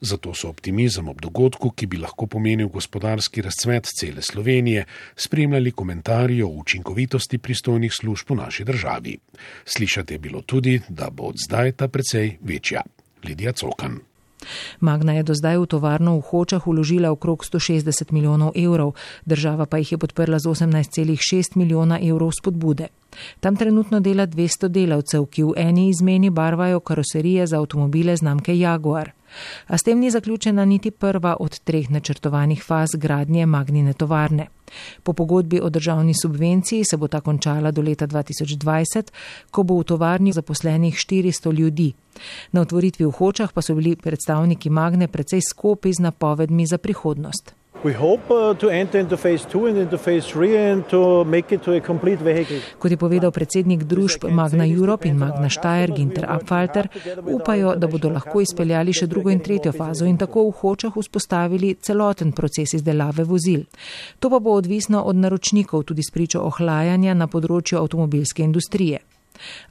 [0.00, 4.84] Zato so optimizem ob dogodku, ki bi lahko pomenil gospodarski razcvet cele Slovenije,
[5.14, 9.18] spremljali komentarji o učinkovitosti pristojnih služb v naši državi.
[9.64, 12.82] Slišati je bilo tudi, da bo od zdaj ta precej večja.
[13.22, 14.00] Lidija Cokan.
[14.80, 19.78] Magna je do zdaj v tovarno v Hočah uložila okrog 160 milijonov evrov, država pa
[19.78, 22.90] jih je podprla z 18,6 milijona evrov spodbude.
[23.40, 29.12] Tam trenutno dela 200 delavcev, ki v eni izmeni barvajo karoserije za avtomobile znamke Jaguar.
[29.66, 34.46] A s tem ni zaključena niti prva od treh načrtovanih faz gradnje Magnine tovarne.
[35.02, 39.10] Po pogodbi o državni subvenciji se bo ta končala do leta 2020,
[39.50, 41.92] ko bo v tovarni zaposlenih 400 ljudi.
[42.52, 47.61] Na otvoritvi v Hočah pa so bili predstavniki Magne precej skopi z napovedmi za prihodnost.
[47.84, 47.90] Uh,
[52.78, 56.86] Kot je povedal predsednik družb Magna Europe in Magna Steyr Ginter Abfalter,
[57.26, 61.74] upajo, da bodo lahko izpeljali še drugo in tretjo fazo in tako v hočah vzpostavili
[61.82, 63.66] celoten proces izdelave vozil.
[64.22, 69.02] To pa bo odvisno od naročnikov tudi spričo ohlajanja na področju avtomobilske industrije.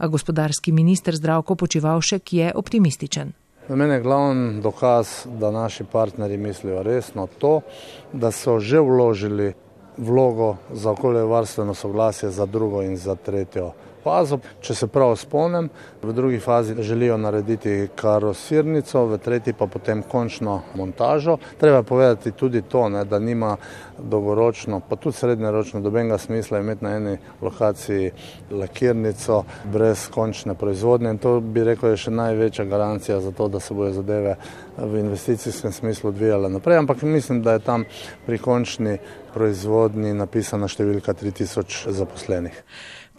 [0.04, 3.32] A gospodarski minister Zdravko Počivalšek je optimističen.
[3.72, 7.62] Za mene je glavni dokaz, da naši partnerji mislijo resno to,
[8.14, 9.54] da so že vložili
[9.98, 13.72] vlogo za okoljevarstveno soglasje za drugo in za tretjo
[14.04, 14.40] fazo.
[14.62, 15.70] Če se prav spomnim,
[16.02, 21.38] v drugi fazi želijo narediti karosirnico, v tretji pa potem končno montažo.
[21.60, 23.56] Treba povedati tudi to, ne, da nima
[23.98, 28.12] dolgoročno, pa tudi srednjeročno dobenega smisla imeti na eni lokaciji
[28.52, 33.60] lakirnico brez končne proizvodnje in to bi rekel je še največja garancija za to, da
[33.60, 34.36] se bojo zadeve
[34.78, 37.86] v investicijskem smislu odvijale naprej, ampak mislim, da je tam
[38.26, 38.98] pri končni
[39.34, 42.64] proizvodnji napisana številka 3000 zaposlenih.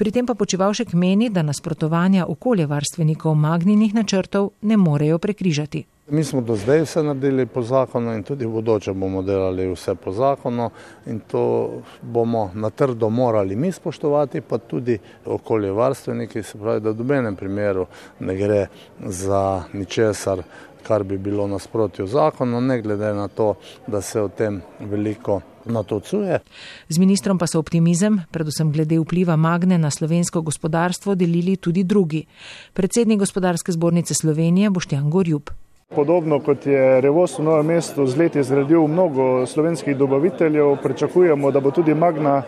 [0.03, 5.85] Pri tem pa počivalšek meni, da nasprotovanja okoljevarstvenikov magninih načrtov ne morejo prekrižati.
[6.11, 9.95] Mi smo do zdaj vse naredili po zakonu in tudi v bodoče bomo delali vse
[9.95, 10.71] po zakonu
[11.07, 11.45] in to
[12.03, 17.87] bomo na trdo morali mi spoštovati, pa tudi okoljevarstveniki, se pravi, da v dobenem primeru
[18.21, 18.67] ne gre
[19.07, 20.43] za ničesar,
[20.83, 23.55] kar bi bilo nasprotjo zakonu, ne glede na to,
[23.87, 26.39] da se o tem veliko natocuje.
[26.89, 32.27] Z ministrom pa so optimizem, predvsem glede vpliva Magne na slovensko gospodarstvo, delili tudi drugi.
[32.73, 35.51] Predsednik gospodarske zbornice Slovenije Boštjan Gorjub.
[35.95, 41.61] Podobno kot je Revos v Novem mestu z leti zgradil mnogo slovenskih dobaviteljev, pričakujemo, da
[41.61, 42.43] bo tudi Magna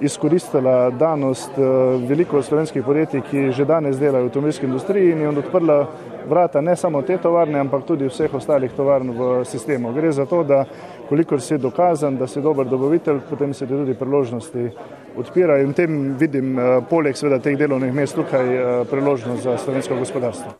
[0.00, 1.62] izkoristila danost eh,
[2.08, 5.86] veliko slovenskih podjetij, ki že danes delajo v avtomobilski industriji in je odprla
[6.28, 9.92] vrata ne samo te tovarne, ampak tudi vseh ostalih tovarn v sistemu.
[9.92, 10.64] Gre za to, da
[11.10, 14.70] kolikor si dokazan, da si dober dobavitelj, potem se ti tudi priložnosti
[15.16, 19.58] odpirajo in v tem vidim eh, poleg seveda teh delovnih mest tukaj eh, priložnost za
[19.58, 20.54] slovensko gospodarstvo.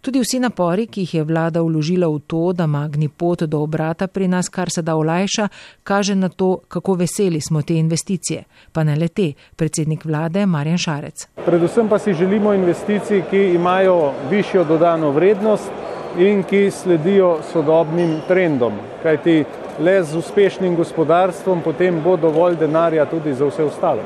[0.00, 4.06] Tudi vsi napori, ki jih je vlada vložila v to, da magni pot do obrata
[4.08, 5.48] pri nas kar se da olajša,
[5.84, 8.44] kaže na to, kako veseli smo te investicije.
[8.72, 11.26] Pa ne le te, predsednik vlade Marjan Šarec.
[11.44, 15.68] Predvsem pa si želimo investicij, ki imajo višjo dodano vrednost
[16.18, 18.80] in ki sledijo sodobnim trendom.
[19.02, 19.44] Kajti
[19.80, 24.02] le z uspešnim gospodarstvom potem bo dovolj denarja tudi za vse ostalo.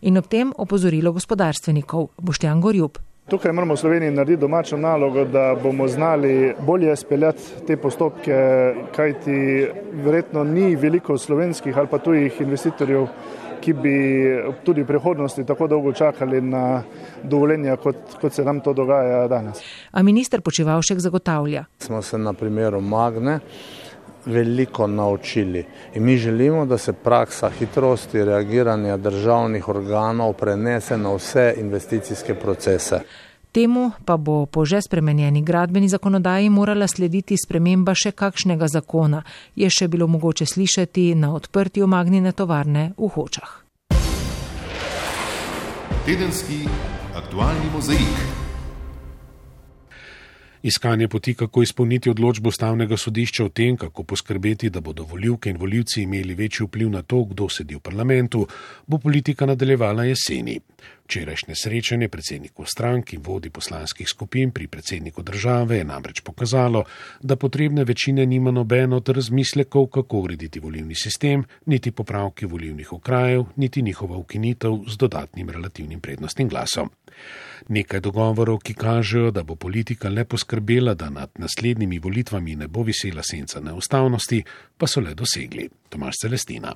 [0.00, 2.98] In ob tem opozorilo gospodarstvenikov Boštjan Gorjub.
[3.26, 8.36] Tukaj moramo v Sloveniji narediti domačo nalogo, da bomo znali bolje speljati te postopke,
[8.94, 9.66] kajti
[10.04, 13.08] verjetno ni veliko slovenskih ali pa tujih investitorjev,
[13.60, 13.96] ki bi
[14.64, 16.82] tudi v prihodnosti tako dolgo čakali na
[17.22, 19.58] dovoljenja, kot, kot se nam to dogaja danes.
[19.90, 21.64] A minister Počivalšek zagotavlja.
[21.78, 23.40] Smo se na primeru Magne
[24.26, 25.64] veliko naučili.
[25.94, 33.00] In mi želimo, da se praksa hitrosti reagiranja državnih organov prenese na vse investicijske procese.
[33.52, 39.22] Temu pa bo po že spremenjeni gradbeni zakonodaji morala slediti sprememba še kakšnega zakona,
[39.56, 43.62] je še bilo mogoče slišati na odprtju magnine tovarne v Hočah.
[46.04, 46.68] Tedenski
[47.16, 48.45] aktualni mozaik.
[50.66, 55.60] Iskanje poti, kako izpolniti odločbo stavnega sodišča o tem, kako poskrbeti, da bodo voljivke in
[55.62, 58.46] voljivci imeli večji vpliv na to, kdo sedi v parlamentu,
[58.86, 60.58] bo politika nadaljevala jeseni.
[61.06, 66.82] Včerajšnje srečanje predsednikov strank in vodi poslanskih skupin pri predsedniku države je namreč pokazalo,
[67.22, 73.44] da potrebne večine nima noben od razmislekov, kako urediti volivni sistem, niti popravki volivnih okrajev,
[73.56, 76.90] niti njihova ukinitev z dodatnim relativnim prednostnim glasom.
[77.68, 82.82] Nekaj dogovorov, ki kažejo, da bo politika le poskrbela, da nad naslednjimi volitvami ne bo
[82.82, 84.42] visela senca neustavnosti,
[84.76, 85.70] pa so le dosegli.
[85.88, 86.74] Tomaš Celestina.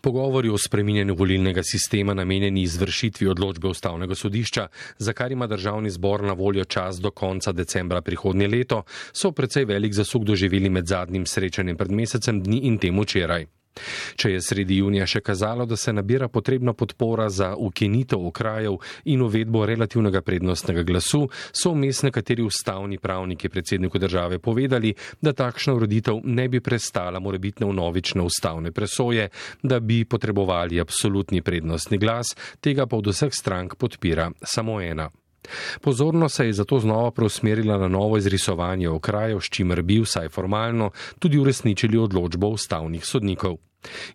[0.00, 6.22] Pogovori o spreminjanju volilnega sistema namenjeni izvršitvi odločbe ustavnega sodišča, za kar ima državni zbor
[6.22, 11.26] na voljo čas do konca decembra prihodnje leto, so precej velik zasuk doživeli med zadnjim
[11.26, 13.46] srečanjem pred mesecem dni in tem včeraj.
[14.16, 18.76] Če je sredi junija še kazalo, da se nabira potrebna podpora za ukinitev okrajev
[19.12, 25.74] in uvedbo relativnega prednostnega glasu, so vmes nekateri ustavni pravniki predsedniku države povedali, da takšna
[25.78, 29.30] uroditev ne bi prestala morebitne vnovične ustavne presoje,
[29.62, 35.10] da bi potrebovali absolutni prednostni glas, tega pa od vseh strank podpira samo ena.
[35.80, 40.90] Pozorno se je zato znova preusmerila na novo izrisovanje okrajev, s čimer bi vsaj formalno
[41.18, 43.56] tudi uresničili odločbo ustavnih sodnikov.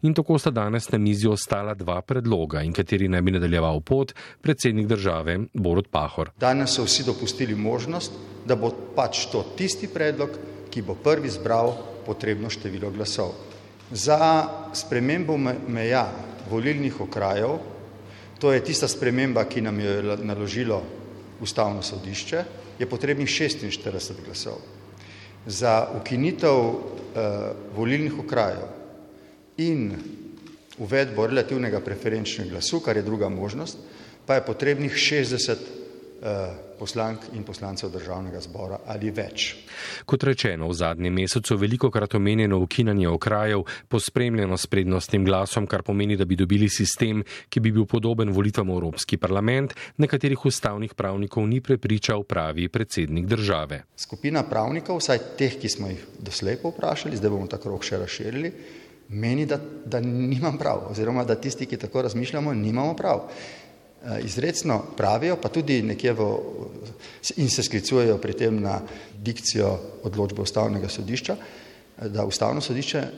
[0.01, 4.13] In tako sta danes na mizi ostala dva predloga, in kateri naj bi nadaljeval pot
[4.41, 6.29] predsednik države Borod Pahor.
[6.39, 8.13] Danes so vsi dopustili možnost,
[8.45, 10.37] da bo pač to tisti predlog,
[10.69, 11.73] ki bo prvi zbral
[12.05, 13.33] potrebno število glasov.
[13.91, 16.05] Za spremembo meja
[16.51, 17.57] volilnih okrajev,
[18.39, 20.83] to je tista sprememba, ki nam je naložilo
[21.41, 22.43] ustavno sodišče,
[22.79, 24.59] je potrebnih 46 glasov.
[25.45, 26.77] Za ukinitev uh,
[27.75, 28.67] volilnih okrajev
[29.57, 29.93] in
[30.77, 33.77] uvedbo relativnega preferenčnega glasu, kar je druga možnost,
[34.25, 35.84] pa je potrebnih 60 uh,
[36.79, 39.55] poslank in poslancev državnega zbora ali več.
[40.05, 45.83] Kot rečeno, v zadnjem mesecu veliko krat omenjeno ukinanje okrajev, pospremljeno s prednostnim glasom, kar
[45.83, 50.93] pomeni, da bi dobili sistem, ki bi bil podoben volitvam v Evropski parlament, nekaterih ustavnih
[50.93, 53.83] pravnikov ni prepričal pravi predsednik države.
[53.97, 58.51] Skupina pravnikov, vsaj teh, ki smo jih doslej povprašali, zdaj bomo ta krok še razširili,
[59.09, 63.29] meni, da, da nimam prav, oziroma da tisti, ki tako razmišljamo, nimamo prav.
[64.05, 66.25] Eh, izredno pravijo, pa tudi nekje v,
[67.41, 68.77] in se sklicujejo pri tem na
[69.17, 73.09] dikcijo odločbe ustavnega sodišča, eh, da ustavno sodišče eh,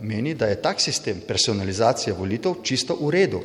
[0.00, 3.40] meni, da je tak sistem personalizacije volitev čisto v redu.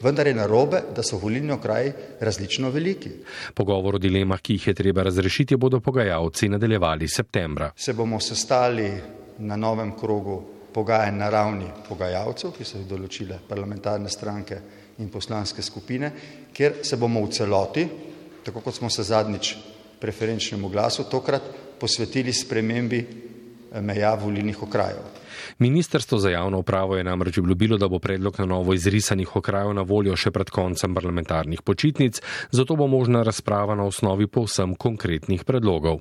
[0.00, 3.10] Vendar je narobe, da so volilni okraji različno veliki.
[3.54, 7.72] Pogovor o dilemah, ki jih je treba razrešiti, bodo pogajalci nadaljevali septembra.
[7.76, 8.88] Se bomo sestali
[9.38, 10.42] na novem krogu
[10.72, 14.60] pogajanj na ravni pogajalcev, ki so jih določile parlamentarne stranke
[15.02, 16.12] in poslanske skupine,
[16.54, 17.86] kjer se bomo v celoti,
[18.46, 19.56] tako kot smo se zadnjič
[20.00, 21.42] preferenčnemu glasu, tokrat
[21.78, 25.21] posvetili spremembi eh, meja volilnih okrajev.
[25.58, 29.82] Ministrstvo za javno upravo je namreč obljubilo, da bo predlog na novo izrisanih okrajev na
[29.82, 36.00] voljo še pred koncem parlamentarnih počitnic, zato bo možna razprava na osnovi povsem konkretnih predlogov.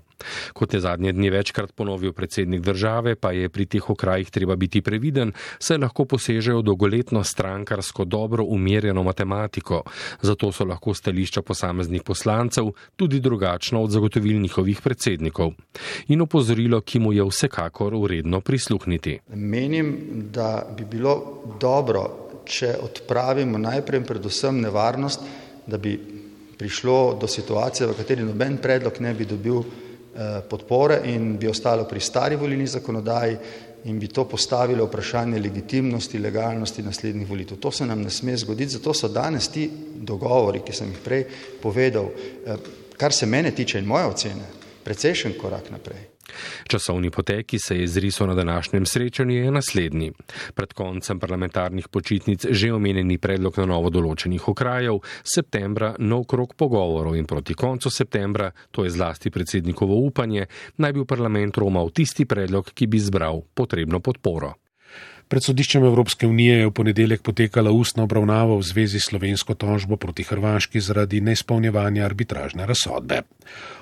[0.54, 4.82] Kot je zadnje dni večkrat ponovil predsednik države, pa je pri teh okrajih treba biti
[4.82, 9.84] previden, saj lahko posežejo dolgoletno strankarsko dobro umirjeno matematiko,
[10.22, 15.54] zato so lahko stališča posameznih poslancev tudi drugačna od zagotovil njihovih predsednikov.
[16.08, 19.20] In opozorilo, ki mu je vsekakor uredno prisluhniti.
[19.42, 19.96] Menim,
[20.32, 21.16] da bi bilo
[21.60, 22.04] dobro,
[22.46, 25.24] če odpravimo najprej in predvsem nevarnost,
[25.66, 25.96] da bi
[26.58, 31.88] prišlo do situacije, v kateri noben predlog ne bi dobil eh, podpore in bi ostalo
[31.90, 33.38] pri stari volilni zakonodaji
[33.90, 37.58] in bi to postavilo vprašanje legitimnosti, legalnosti naslednjih volitev.
[37.58, 39.66] To se nam ne sme zgoditi, zato so danes ti
[39.96, 41.26] dogovori, ki sem jih prej
[41.62, 42.14] povedal,
[42.46, 44.50] eh, kar se mene tiče in moje ocene,
[44.84, 46.11] precejšen korak naprej.
[46.68, 50.12] Časovni potek, ki se je izrisal na današnjem srečanju, je naslednji.
[50.56, 57.18] Pred koncem parlamentarnih počitnic že omenjeni predlog na novo določenih okrajev, septembra nov krok pogovorov
[57.18, 62.26] in proti koncu septembra, to je zlasti predsednikovo upanje, naj bi v parlament romal tisti
[62.26, 64.61] predlog, ki bi zbral potrebno podporo.
[65.32, 69.96] Pred sodiščem Evropske unije je v ponedeljek potekala ustna obravnava v zvezi s slovensko tožbo
[69.96, 73.22] proti Hrvaški zaradi neizpolnjevanja arbitražne razsodbe.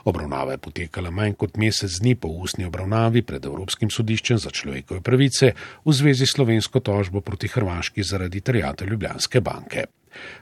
[0.05, 5.01] Obravnava je potekala manj kot mesec dni po ustni obravnavi pred Evropskim sodiščem za človekove
[5.01, 9.89] pravice v zvezi s slovensko tožbo proti Hrvaški zaradi terjate Ljubljanske banke.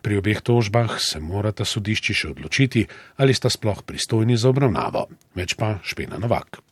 [0.03, 2.83] Pri obeh tožbah se morata sodišči še odločiti,
[3.23, 5.07] ali sta sploh pristojni za obravnavo.
[5.39, 6.66] Več pa Špena Novak.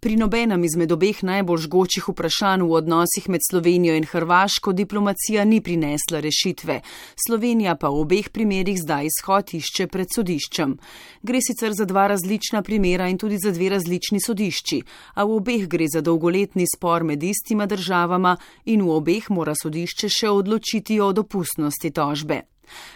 [0.00, 5.58] Pri nobenem izmed obeh najbolj žgočih vprašanj v odnosih med Slovenijo in Hrvaško diplomacija ni
[5.60, 6.78] prinesla rešitve.
[7.26, 10.72] Slovenija pa v obeh primerjih zdaj izhod išče pred sodiščem.
[11.20, 14.80] Gre sicer za dva različna primera in tudi za dve različni sodišči,
[15.20, 18.38] a v obeh gre za dolgoletni spor med istima državama
[18.72, 22.40] in v obeh mora sodišče še odločiti o dopustnosti tožbe.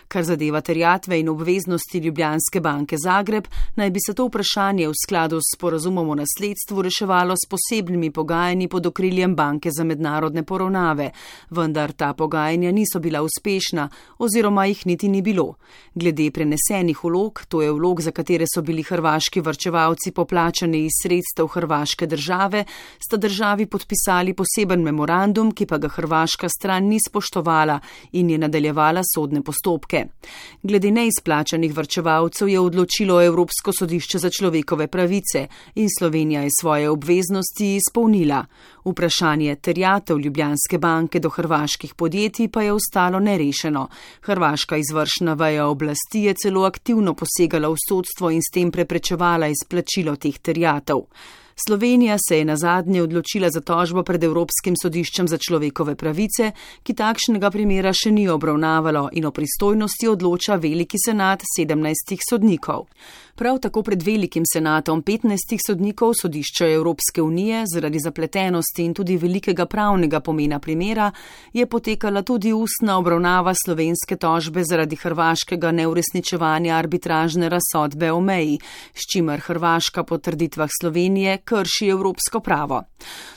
[0.09, 5.41] Kar zadeva terjatve in obveznosti Ljubljanske banke Zagreb, naj bi se to vprašanje v skladu
[5.41, 11.11] s sporazumom o nasledstvu reševalo s posebnimi pogajanji pod okriljem banke za mednarodne poravnave,
[11.51, 15.55] vendar ta pogajanja niso bila uspešna oziroma jih niti ni bilo.
[15.95, 21.47] Glede prenesenih vlog, to je vlog, za katere so bili hrvaški vrčevalci poplačani iz sredstev
[21.47, 22.65] hrvaške države,
[22.99, 27.81] sta državi podpisali poseben memorandum, ki pa ga hrvaška stran ni spoštovala
[28.13, 29.64] in je nadaljevala sodne postopke.
[30.63, 37.77] Glede neizplačanih vrčevalcev je odločilo Evropsko sodišče za človekove pravice in Slovenija je svoje obveznosti
[37.77, 38.45] izpolnila.
[38.85, 43.89] Vprašanje terjatev Ljubljanske banke do hrvaških podjetij pa je ostalo nerešeno.
[44.21, 50.17] Hrvaška izvršna veja oblasti je celo aktivno posegala v sodstvo in s tem preprečevala izplačilo
[50.17, 51.07] teh terjatev.
[51.57, 56.51] Slovenija se je na zadnje odločila za tožbo pred Evropskim sodiščem za človekove pravice,
[56.83, 62.89] ki takšnega primera še ni obravnavalo in o pristojnosti odloča veliki senat 17 sodnikov.
[63.37, 69.67] Prav tako pred velikim senatom 15 sodnikov sodišča Evropske unije zaradi zapletenosti in tudi velikega
[69.67, 71.11] pravnega pomena primera
[71.53, 78.59] je potekala tudi ustna obravnava slovenske tožbe zaradi hrvaškega neuresničevanja arbitražne razsodbe o meji,
[78.95, 82.83] s čimer Hrvaška po trditvah Slovenije krši evropsko pravo.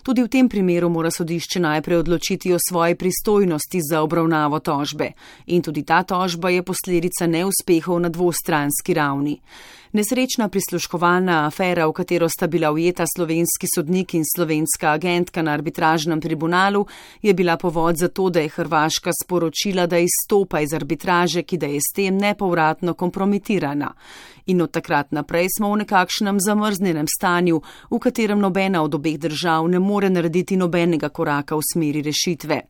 [0.03, 5.11] Tudi v tem primeru mora sodišče najprej odločiti o svoji pristojnosti za obravnavo tožbe
[5.45, 9.41] in tudi ta tožba je posledica neuspehov na dvostranski ravni.
[9.91, 16.21] Nesrečna prisluškovalna afera, v katero sta bila ujeta slovenski sodnik in slovenska agentka na arbitražnem
[16.21, 16.85] tribunalu,
[17.21, 21.67] je bila povod za to, da je Hrvaška sporočila, da izstopa iz arbitraže, ki da
[21.67, 23.93] je s tem nepovratno kompromitirana.
[24.47, 29.67] In od takrat naprej smo v nekakšnem zamrznenem stanju, v katerem nobena od obeh držav
[29.67, 32.61] ne more narediti nobenega koraka v smeri rešitve.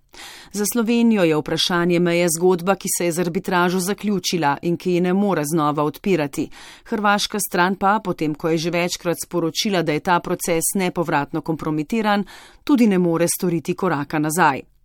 [0.52, 5.02] Za Slovenijo je vprašanje meje zgodba, ki se je z arbitražo zaključila in ki je
[5.02, 6.50] ne more znova odpirati.
[6.86, 12.26] Hrvaška stran pa, potem ko je že večkrat sporočila, da je ta proces nepovratno kompromitiran,
[12.64, 14.77] tudi ne more storiti koraka nazaj.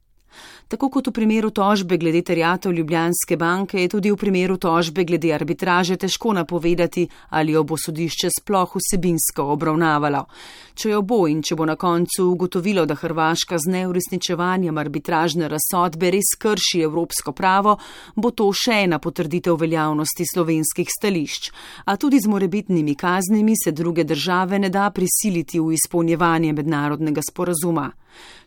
[0.72, 5.28] Tako kot v primeru tožbe glede terjatev Ljubljanske banke, je tudi v primeru tožbe glede
[5.34, 10.24] arbitraže težko napovedati, ali jo bo sodišče sploh vsebinsko obravnavalo.
[10.72, 16.08] Če jo bo in če bo na koncu ugotovilo, da Hrvaška z neuresničevanjem arbitražne razsodbe
[16.16, 17.76] res krši evropsko pravo,
[18.16, 21.52] bo to še ena potrditev veljavnosti slovenskih stališč.
[21.84, 27.90] A tudi z morebitnimi kaznimi se druge države ne da prisiliti v izpolnjevanje mednarodnega sporazuma.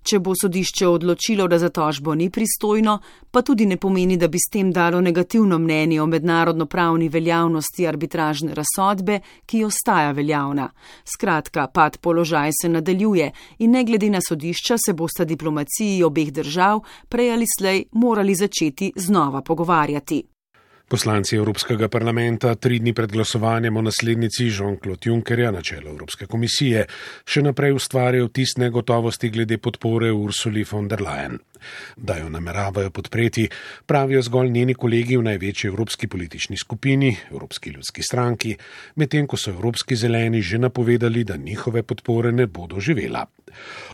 [0.04, 3.00] Če bo sodišče odločilo, da za tožbo ni pristojno,
[3.32, 7.88] pa tudi ne pomeni, da bi s tem dalo negativno mnenje o mednarodno pravni veljavnosti
[7.88, 10.70] arbitražne razsodbe, ki ostaja veljavna.
[11.16, 16.84] Skratka, pad položaj se nadaljuje in ne glede na sodišča se bosta diplomaciji obeh držav
[17.10, 20.35] prej ali slej morali začeti znova pogovarjati.
[20.88, 26.84] Poslanci Evropskega parlamenta tri dni pred glasovanjem o naslednici Jean-Claude Junckerja na čelo Evropske komisije
[27.26, 31.40] še naprej ustvarjajo tis negotovosti glede podpore Ursuli von der Leyen.
[31.96, 33.50] Da jo nameravajo podpreti,
[33.86, 38.56] pravijo zgolj njeni kolegi v največji evropski politični skupini, Evropski ljudski stranki,
[38.96, 43.26] medtem ko so Evropski zeleni že napovedali, da njihove podpore ne bodo živela.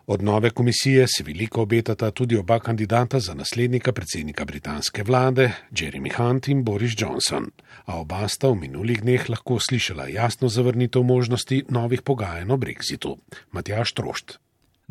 [0.07, 6.13] Od nove komisije se veliko obetata tudi oba kandidata za naslednika predsednika britanske vlade, Jeremy
[6.17, 7.51] Hunt in Boris Johnson,
[7.85, 13.17] a oba sta v minulih dneh lahko slišala jasno zavrnitev možnosti novih pogajanj o Brexitu.
[13.51, 14.39] Matjaš Trošt.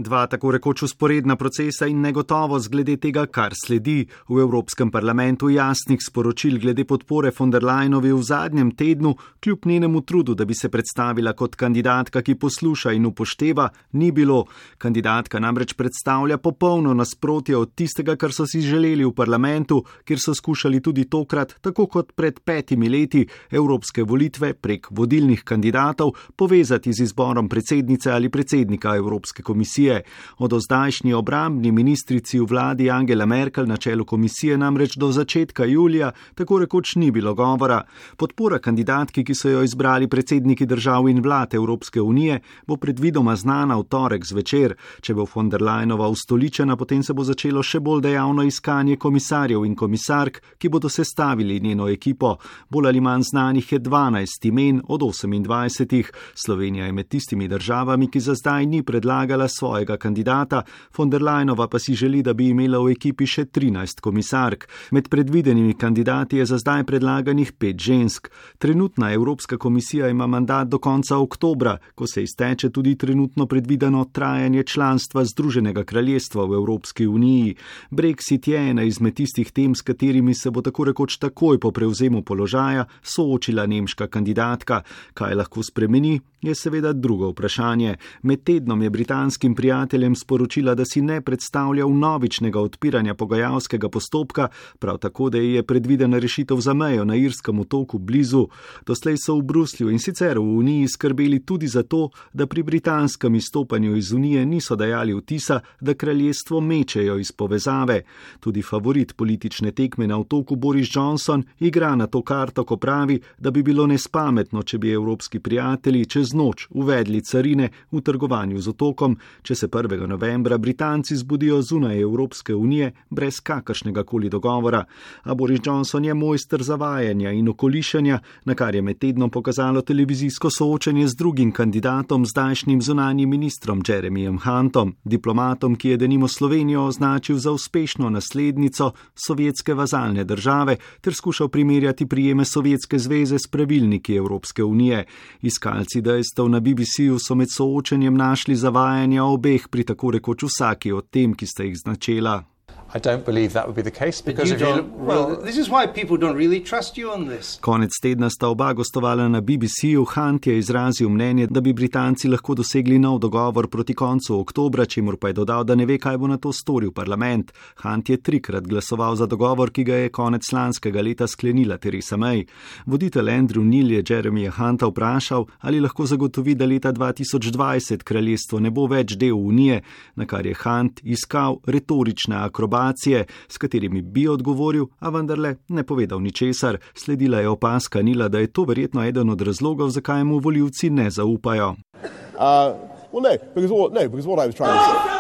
[0.01, 6.01] Dva tako rekoč usporedna procesa in negotovost glede tega, kar sledi v Evropskem parlamentu jasnih
[6.01, 9.13] sporočil glede podpore von der Leyenovi v zadnjem tednu,
[9.45, 14.47] kljub njenemu trudu, da bi se predstavila kot kandidatka, ki posluša in upošteva, ni bilo.
[14.79, 20.33] Kandidatka namreč predstavlja popolno nasprotje od tistega, kar so si želeli v parlamentu, kjer so
[20.35, 27.05] skušali tudi tokrat, tako kot pred petimi leti, evropske volitve prek vodilnih kandidatov povezati z
[27.05, 30.03] izborom predsednice ali predsednika Evropske komisije komisije.
[30.39, 36.13] Od ozdajšnji obrambni ministrici v vladi Angela Merkel na čelu komisije namreč do začetka julija
[36.35, 37.83] tako rekoč ni bilo govora.
[38.17, 43.77] Podpora kandidatki, ki so jo izbrali predsedniki držav in vlad Evropske unije, bo predvidoma znana
[43.77, 44.75] v torek zvečer.
[45.01, 49.65] Če bo von der Leinova ustoličena, potem se bo začelo še bolj dejavno iskanje komisarjev
[49.65, 52.37] in komisark, ki bodo sestavili njeno ekipo.
[52.71, 56.11] Bolj ali manj znanih je 12 imen od 28.
[56.35, 60.63] Slovenija je med tistimi državami, ki za zdaj ni predlagala svoje svojega kandidata,
[60.97, 64.69] von der Leinova pa si želi, da bi imela v ekipi še 13 komisark.
[64.93, 68.29] Med predvidenimi kandidati je za zdaj predlaganih pet žensk.
[68.59, 74.63] Trenutna Evropska komisija ima mandat do konca oktobra, ko se izteče tudi trenutno predvideno trajanje
[74.63, 77.57] članstva Združenega kraljestva v Evropski uniji.
[77.91, 82.23] Brexit je ena izmed tistih tem, s katerimi se bo tako rekoč takoj po prevzemu
[82.23, 84.83] položaja soočila nemška kandidatka.
[85.15, 87.97] Kaj lahko spremeni, je seveda drugo vprašanje.
[88.23, 94.99] Med tednom je britanskim prijateljem sporočila, da si ne predstavlja vnovičnega odpiranja pogajalskega postopka, prav
[94.99, 98.47] tako, da je predvidena rešitev za mejo na Irskem otoku blizu.
[98.87, 103.35] Doslej so v Bruslju in sicer v Uniji skrbeli tudi za to, da pri britanskem
[103.35, 108.03] izstopanju iz Unije niso dajali vtisa, da kraljestvo mečejo iz povezave.
[108.41, 113.51] Tudi favorit politične tekme na otoku Boris Johnson igra na to karto, ko pravi, da
[113.51, 119.17] bi bilo nespametno, če bi evropski prijatelji čez noč uvedli carine v trgovanju z otokom,
[119.43, 120.07] če se 1.
[120.07, 124.85] novembra Britanci zbudijo zunaj Evropske unije brez kakršnega koli dogovora.
[125.23, 130.51] A Boris Johnson je mojster zavajanja in okolišanja, na kar je med tednom pokazalo televizijsko
[130.51, 137.37] soočanje z drugim kandidatom, zdajšnjim zunanjim ministrom Jeremyjem Huntom, diplomatom, ki je denimo Slovenijo označil
[137.37, 144.65] za uspešno naslednico sovjetske vazalne države ter skušal primerjati prijeme Sovjetske zveze s pravilniki Evropske
[144.65, 145.05] unije.
[145.43, 150.93] Iskalci dejstev na BBC-u so med soočenjem našli zavajanja obe obeh pri tako rekoč vsaki
[150.93, 152.45] od tem, ki ste jih značela.
[152.93, 155.69] I don't believe that would be the case because if you look, well, this is
[155.69, 157.59] why people don't really trust you on this.
[157.61, 160.05] Konec tedna sta oba gostovala na BBC-u.
[160.05, 165.17] Hunt je izrazil mnenje, da bi Britanci lahko dosegli nov dogovor proti koncu oktobra, čemur
[165.17, 167.53] pa je dodal, da ne ve, kaj bo na to storil parlament.
[167.83, 172.43] Hunt je trikrat glasoval za dogovor, ki ga je konec lanskega leta sklenila Theresa May.
[172.87, 178.71] Voditelj Andrew Neil je Jeremyja Hunta vprašal, ali lahko zagotovi, da leta 2020 kraljestvo ne
[178.71, 179.83] bo več del Unije,
[180.17, 185.83] na kar je Hunt iskal retorične akrobacije informacije, s katerimi bi odgovoril, a vendarle ne
[185.83, 186.79] povedal ničesar.
[186.95, 191.11] Sledila je opaska Nila, da je to verjetno eden od razlogov, zakaj mu voljivci ne
[191.11, 191.69] zaupajo.
[191.69, 192.75] Uh,
[193.13, 195.20] well, no, because what, no, because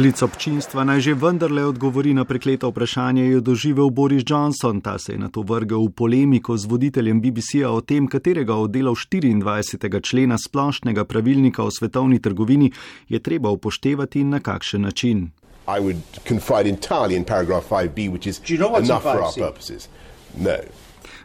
[0.00, 4.80] Klic občinstva naj že vendarle odgovori na prekleto vprašanje je doživel Boris Johnson.
[4.80, 8.72] Ta se je na to vrgel v polemiko z voditeljem BBC-a o tem, katerega od
[8.72, 10.00] delov 24.
[10.00, 12.72] člena splošnega pravilnika o svetovni trgovini
[13.12, 15.36] je treba upoštevati in na kakšen način.
[15.68, 19.88] I would confide entirely in paragraph 5b, which is enough for our purposes.
[20.32, 20.56] No.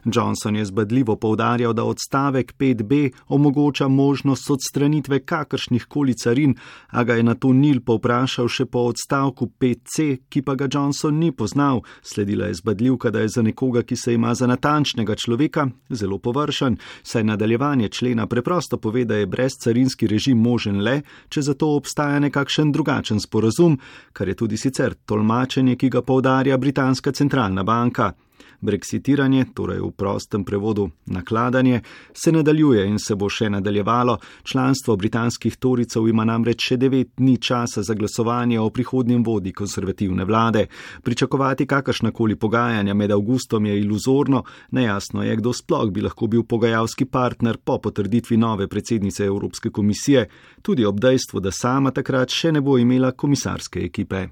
[0.06, 6.56] Johnson je zbadljivo povdarjal, da odstavek 5b omogoča možnost odstranitve kakršnih koli carin,
[6.88, 11.18] a ga je na to Nil povprašal še po odstavku 5c, ki pa ga Johnson
[11.20, 11.82] ni poznal.
[12.02, 16.78] Sledila je zbadljivka, da je za nekoga, ki se ima za natančnega človeka, zelo površen,
[17.04, 22.20] saj nadaljevanje člena preprosto pove, da je brezcarinski režim možen le, če za to obstaja
[22.20, 23.80] nekakšen drugačen sporazum,
[24.14, 28.14] kar je tudi sicer tolmačenje, ki ga povdarja Britanska centralna banka.
[28.62, 31.82] Brexitiranje, torej v prostem prevodu nakladanje,
[32.14, 34.18] se nadaljuje in se bo še nadaljevalo.
[34.44, 40.26] Članstvo britanskih toricev ima namreč še devet dni časa za glasovanje o prihodnjem vodi konservativne
[40.26, 40.68] vlade.
[41.04, 47.06] Pričakovati kakršnakoli pogajanja med avgustom je iluzorno, nejasno je, kdo sploh bi lahko bil pogajalski
[47.06, 50.30] partner po potrditvi nove predsednice Evropske komisije,
[50.62, 54.28] tudi ob dejstvu, da sama takrat še ne bo imela komisarske ekipe.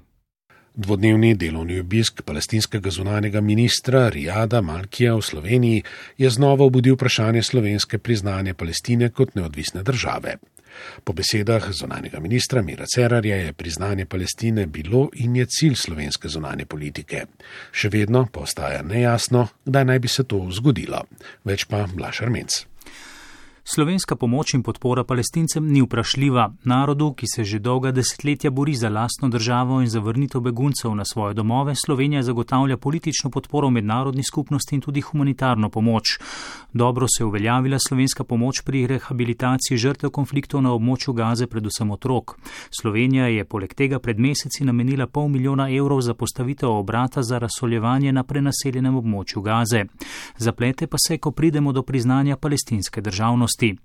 [0.74, 5.82] Dvodnevni delovni obisk palestinskega zunanjega ministra Rijada Malkija v Sloveniji
[6.18, 10.34] je znova obudil vprašanje slovenske priznanje Palestine kot neodvisne države.
[11.04, 16.66] Po besedah zunanjega ministra Mira Cerarja je priznanje Palestine bilo in je cilj slovenske zunanje
[16.66, 17.26] politike.
[17.70, 21.06] Še vedno pa ostaja nejasno, kdaj naj bi se to zgodilo.
[21.44, 22.64] Več pa Blaš Armenc.
[23.66, 26.52] Slovenska pomoč in podpora palestincem ni vprašljiva.
[26.64, 31.04] Narodu, ki se že dolga desetletja bori za lastno državo in za vrnitev beguncev na
[31.04, 36.04] svoje domove, Slovenija zagotavlja politično podporo mednarodni skupnosti in tudi humanitarno pomoč.
[36.72, 42.36] Dobro se je uveljavila slovenska pomoč pri rehabilitaciji žrtev konfliktov na območju Gaze, predvsem otrok.
[42.70, 48.12] Slovenija je poleg tega pred meseci namenila pol milijona evrov za postavitev obrata za razsoljevanje
[48.12, 49.84] na prenaseljenem območju Gaze.
[50.36, 53.78] Zaplete pa se, ko pridemo do priznanja palestinske državnosti varnosti.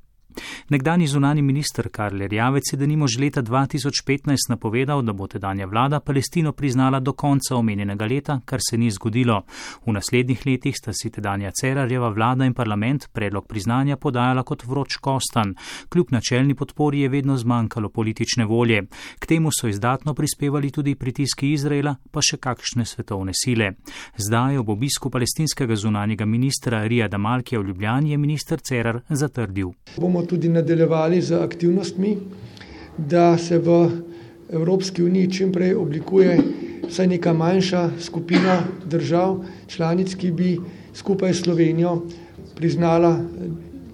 [0.70, 6.00] Nekdani zunani minister Karl Rjavec je denimo že leta 2015 napovedal, da bo tedanja vlada
[6.00, 9.44] Palestino priznala do konca omenjenega leta, kar se ni zgodilo.
[9.86, 14.98] V naslednjih letih sta si tedanja Cerarjeva vlada in parlament predlog priznanja podajala kot vroč
[14.98, 15.56] kostan.
[15.90, 18.84] Kljub načelni podpori je vedno zmanjkalo politične volje.
[19.20, 23.72] K temu so izdatno prispevali tudi pritiski Izraela, pa še kakšne svetovne sile.
[24.18, 29.72] Zdaj ob obisku palestinskega zunanjega ministra Rijada Malkija v Ljubljani je minister Cerar zatrdil.
[29.98, 32.18] Bomo tudi nadaljevali z aktivnostmi,
[33.00, 33.80] da se v
[34.52, 36.38] Evropski uniji čim prej oblikuje
[36.84, 38.56] vsaj neka manjša skupina
[38.86, 40.56] držav, članic, ki bi
[40.94, 42.02] skupaj s Slovenijo
[42.56, 43.20] priznala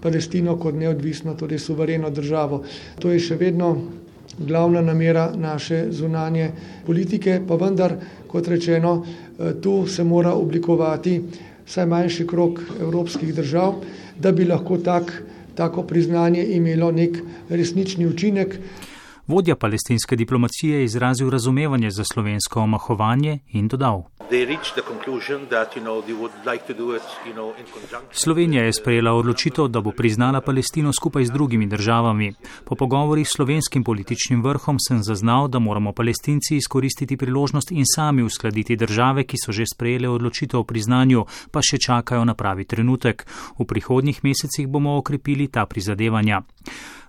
[0.01, 2.63] Palestino kot neodvisno, torej suvereno državo.
[2.99, 3.73] To je še vedno
[4.37, 6.51] glavna namera naše zunanje
[6.85, 7.95] politike, pa vendar,
[8.27, 9.03] kot rečeno,
[9.61, 11.19] tu se mora oblikovati
[11.65, 13.79] vsaj manjši krok evropskih držav,
[14.19, 15.11] da bi lahko tak
[15.55, 17.17] tako priznanje imelo nek
[17.49, 18.59] resnični učinek.
[19.27, 24.03] Vodja palestinske diplomacije je izrazil razumevanje za slovensko omahovanje in dodal.
[28.11, 32.33] Slovenija je sprejela odločitev, da bo priznala Palestino skupaj z drugimi državami.
[32.65, 38.23] Po pogovorih s slovenskim političnim vrhom sem zaznal, da moramo palestinci izkoristiti priložnost in sami
[38.23, 43.25] uskladiti države, ki so že sprejele odločitev o priznanju, pa še čakajo na pravi trenutek.
[43.59, 46.41] V prihodnjih mesecih bomo okrepili ta prizadevanja.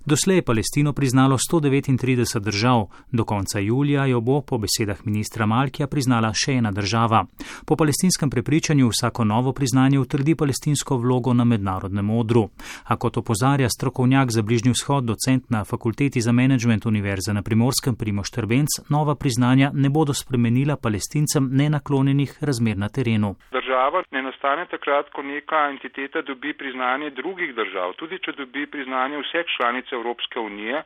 [0.08, 5.86] Doslej je Palestino priznalo 139 držav, do konca julija jo bo po besedah ministra Malkija
[5.86, 7.24] priznala še ena država.
[7.66, 12.44] Po palestinskem prepričanju vsako novo priznanje utrdi palestinsko vlogo na mednarodnem odru.
[12.84, 17.96] A kot opozarja strokovnjak za bližnji vzhod, docent na fakulteti za menedžment univerze na primorskem
[17.96, 23.34] Primoš Trbenc, nova priznanja ne bodo spremenila palestincem nenaklonjenih razmer na terenu.
[23.50, 29.18] Država ne nastane takrat, ko neka entiteta dobi priznanje drugih držav, tudi če dobi priznanje
[29.18, 30.82] vseh članic Evropske unije,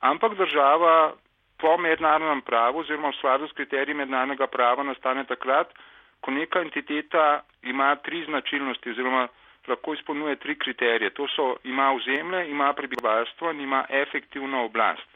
[0.00, 1.12] ampak država
[1.62, 5.70] po mednarodnem pravu oziroma v skladu s kriteriji mednarodnega prava nastane takrat,
[6.20, 9.28] ko neka entiteta ima tri značilnosti oziroma
[9.68, 11.10] lahko izpolnjuje tri kriterije.
[11.10, 15.08] To so ima ozemlje, ima prebivalstvo in ima efektivno oblast.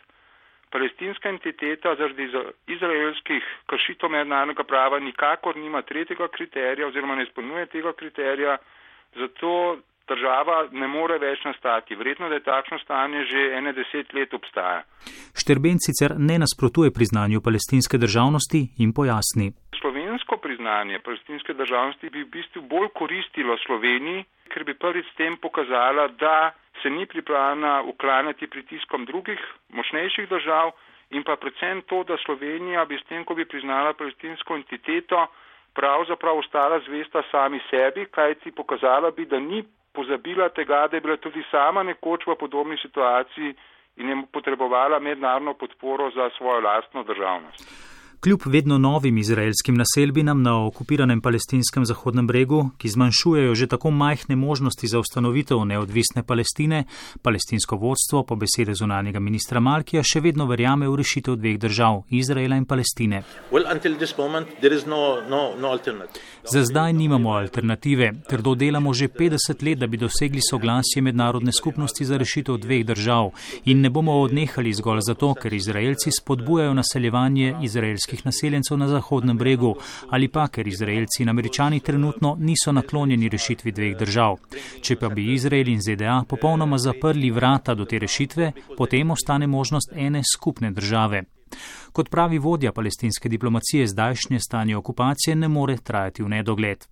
[0.70, 2.28] Palestinska entiteta zaradi
[2.66, 8.56] izraelskih kršitev mednarodnega prava nikakor nima tretjega kriterija oziroma ne izpolnjuje tega kriterija,
[9.14, 9.78] zato
[10.08, 11.94] država ne more več nastati.
[11.94, 14.82] Vredno, da je takšno stanje že ene deset let obstaja.
[15.34, 19.52] Šterben sicer ne nasprotuje priznanju palestinske državnosti in pojasni.
[19.80, 25.36] Slovensko priznanje palestinske državnosti bi v bistvu bolj koristilo Sloveniji, ker bi prvič s tem
[25.42, 26.52] pokazala, da
[26.82, 30.72] se ni pripravljena uklanjati pritiskom drugih močnejših držav
[31.10, 35.26] in pa predvsem to, da Slovenija bi s tem, ko bi priznala palestinsko entiteto,
[35.74, 39.62] pravzaprav ostala zvesta sami sebi, kajti pokazala bi, da ni
[39.96, 43.54] pozabila tega, da je bila tudi sama nekoč v podobni situaciji
[43.96, 47.95] in je potrebovala mednarodno podporo za svojo lastno državnost.
[48.20, 54.36] Kljub vedno novim izraelskim naselbinam na okupiranem palestinskem zahodnem bregu, ki zmanjšujejo že tako majhne
[54.36, 56.84] možnosti za ustanovitev neodvisne Palestine,
[57.22, 62.56] palestinsko vodstvo po besede zunanjega ministra Malkija še vedno verjame v rešitev dveh držav, Izraela
[62.56, 63.22] in Palestine.
[63.52, 63.68] Well,
[64.18, 64.48] moment,
[64.86, 65.78] no, no, no
[66.52, 72.04] za zdaj nimamo alternative, ker dodelamo že 50 let, da bi dosegli soglasje mednarodne skupnosti
[72.04, 73.30] za rešitev dveh držav.
[73.64, 79.38] In ne bomo odnehali zgolj zato, ker Izraelci spodbujajo naseljevanje izraelskih palestinskih naseljencev na Zahodnem
[79.38, 79.74] bregu
[80.10, 84.36] ali pa ker Izraelci in Američani trenutno niso naklonjeni rešitvi dveh držav.
[84.80, 89.92] Če pa bi Izrael in ZDA popolnoma zaprli vrata do te rešitve, potem ostane možnost
[89.96, 91.24] ene skupne države.
[91.92, 96.84] Kot pravi vodja palestinske diplomacije, zdajšnje stanje okupacije ne more trajati v nedogled.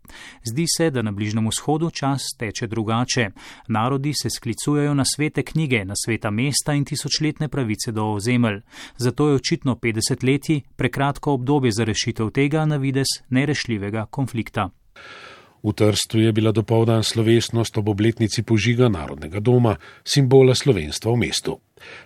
[0.45, 3.31] Zdi se, da na Bližnjem vzhodu čas teče drugače.
[3.69, 8.61] Narodi se sklicujejo na svete knjige, na sveta mesta in tisočletne pravice do ozemelj.
[8.97, 14.71] Zato je očitno 50 leti prekratko obdobje za rešitev tega na vides nerešljivega konflikta.
[15.65, 21.57] V Trstu je bila dopoldan slovesnost ob obletnici požiga Narodnega doma, simbola slovenstva v mestu.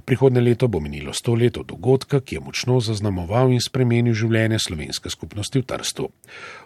[0.06, 4.62] Prihodne leto bo minilo sto let od dogodka, ki je močno zaznamoval in spremenil življenje
[4.62, 6.06] slovenske skupnosti v Trstu.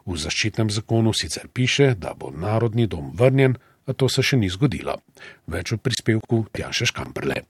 [0.05, 3.57] V zaščitnem zakonu sicer piše, da bo Narodni dom vrnjen,
[3.89, 5.01] a to se še ni zgodilo.
[5.49, 7.41] Več v prispevku Tjaše Škamprle.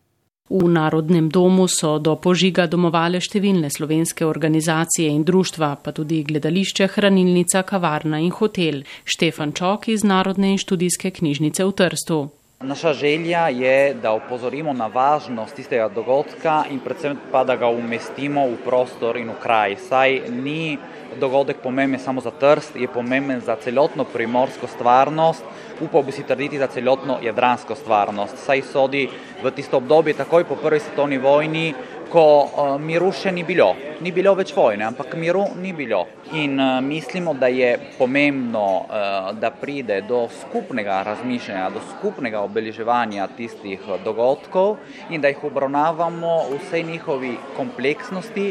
[0.50, 6.88] V Narodnem domu so do požiga domovale številne slovenske organizacije in društva, pa tudi gledališče,
[6.96, 8.82] hranilnica, kavarna in hotel.
[9.06, 12.18] Štefan Čok iz Narodne in študijske knjižnice v Trstu.
[12.62, 18.44] Naša želja je, da opozorimo na važnost tistega dogodka in predvsem pa, da ga umestimo
[18.50, 19.78] v prostor in v kraj.
[19.88, 20.76] Saj ni
[21.22, 25.42] dogodek pomemben samo za Trst, je pomemben za celotno primorsko stvarnost,
[25.82, 28.38] upal bi si trditi za celotno jadransko stvarnost.
[28.38, 29.08] Saj sodi
[29.42, 31.74] v tisto obdobje takoj po prvi svetovni vojni,
[32.12, 33.70] ko uh, miru še ni bilo.
[34.04, 36.02] Ni bilo več vojne, ampak miru ni bilo.
[36.36, 43.30] In uh, mislimo, da je pomembno, uh, da pride do skupnega razmišljanja, do skupnega obeleževanja
[43.36, 44.76] tistih dogodkov
[45.08, 48.50] in da jih obravnavamo v vsej njihovi kompleksnosti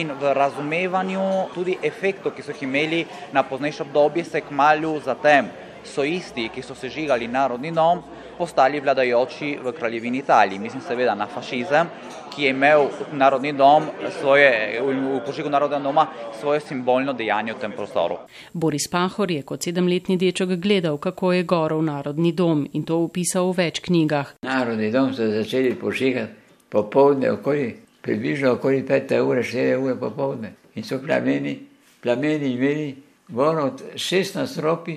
[0.00, 3.04] in v razumevanju tudi efektov, ki so jih imeli
[3.36, 5.52] na poznejše obdobje, se kmalju zatem
[5.84, 8.02] so isti, ki so sežigali narodni dom,
[8.38, 10.58] postali vladajoči v kraljevini Italiji.
[10.58, 11.90] Mislim seveda na fašizem,
[12.34, 13.86] ki je imel narodni dom,
[14.20, 16.06] svoje, v požigu narodnega doma,
[16.40, 18.18] svoje simbolno dejanje v tem prostoru.
[18.52, 23.52] Boris Pahor je kot sedemletni deček gledal, kako je gorov narodni dom in to upisal
[23.52, 24.38] v več knjigah.
[24.42, 26.40] Narodni dom so začeli požigati
[26.72, 30.54] popovdne, okoli, približno okoli 5 ure, 4 ure popovdne.
[30.74, 31.58] In so plameni,
[32.00, 32.94] plameni imeli
[33.28, 34.96] gor od 16 ropi,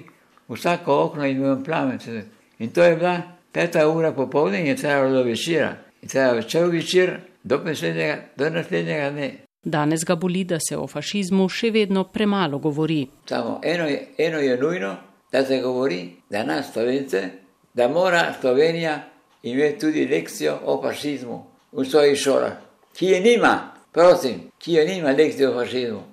[0.50, 2.00] vsako okno in imel plamen.
[2.60, 3.22] In to je bila
[3.52, 5.76] peta ura popovdne in je trajalo do večera.
[6.02, 9.32] In trajalo cel večer do naslednjega, do naslednjega dne.
[9.64, 13.08] Danes ga boli, da se o fašizmu še vedno premalo govori.
[13.30, 14.96] Samo eno je, eno je nujno,
[15.32, 17.30] da se govori, da nas Slovence,
[17.74, 19.00] da mora Slovenija
[19.44, 22.54] imeti tudi lekcijo o fašizmu v svojih šolah.
[22.98, 26.04] Ki je nima, prosim, ki je nima lekcijo o fašizmu.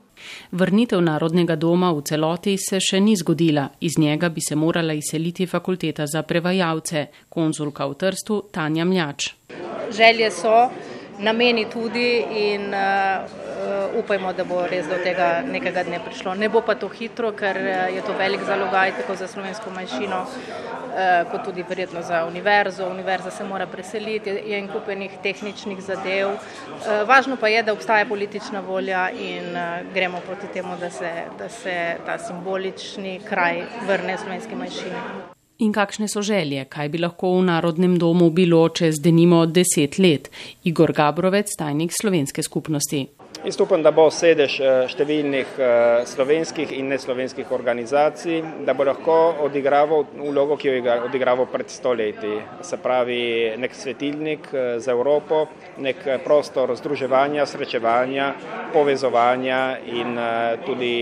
[0.53, 5.47] Vrnitev Narodnega doma v celoti se še ni zgodila, iz njega bi se morala izseliti
[5.47, 9.31] fakulteta za prevajalce, konzulka v Trstu Tanja Mljač.
[9.93, 10.71] Želje so,
[11.19, 16.35] nameni tudi in uh, upajmo, da bo res do tega nekega dne prišlo.
[16.35, 17.57] Ne bo pa to hitro, ker
[17.95, 20.27] je to velik zalogaj tako za slovensko manjšino.
[20.97, 22.89] Eh, kot tudi verjetno za univerzo.
[22.89, 26.29] Univerza se mora preseliti, je en kupenih tehničnih zadev.
[26.29, 31.13] Eh, važno pa je, da obstaja politična volja in eh, gremo proti temu, da se,
[31.39, 35.41] da se ta simbolični kraj vrne slovenski manjšini.
[35.63, 40.27] In kakšne so želje, kaj bi lahko v Narodnem domu bilo čez denimo deset let?
[40.67, 43.07] Igor Gabrovec, tajnik slovenske skupnosti.
[43.45, 49.17] Jaz upam, da bo sedež eh, številnih eh, slovenskih in neslovenskih organizacij, da bo lahko
[49.43, 52.37] odigraval vlogo, ki jo je odigraval pred stoletji.
[52.63, 55.49] Se pravi, nek svetilnik eh, za Evropo,
[55.83, 58.29] nek prostor združevanja, srečevanja,
[58.73, 59.59] povezovanja
[59.91, 60.15] in
[60.65, 60.93] tudi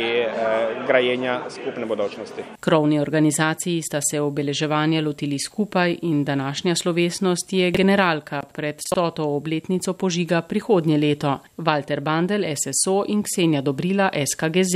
[0.89, 2.45] grajenja skupne bodočnosti.
[2.63, 9.93] Krovni organizaciji sta se obeleževanja lotili skupaj in današnja slovesnost je generalka pred stoto obletnico
[9.93, 11.37] požiga prihodnje leto.
[11.59, 14.75] Walter Band Mandel, SSO in Ksenja Dobrila, SKGZ.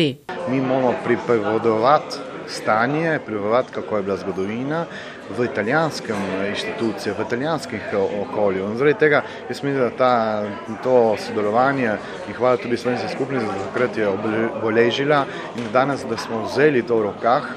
[0.48, 2.16] Mi moramo pripovedovati
[2.48, 4.86] stanje, pripovedovati, kako je bila zgodovina
[5.30, 6.16] v italijanskem
[6.48, 7.82] inštituciji, v italijanskih
[8.20, 8.64] okolju.
[8.70, 10.44] In zaradi tega jaz mislim, da ta,
[10.82, 11.96] to sodelovanje
[12.28, 15.24] in hvala tudi slovenski skupnosti, da takrat je obeležila
[15.56, 17.48] in danes, da smo vzeli to v rokah,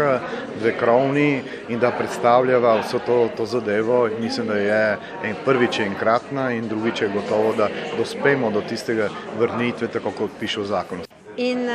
[0.59, 4.07] dve krovni in da predstavljava vso to, to zadevo.
[4.19, 9.09] Mislim, da je en prvič enkratna in drugič je gotovo, da dospemo do tistega
[9.39, 11.03] vrnitve, tako kot piše v zakonu.
[11.37, 11.69] in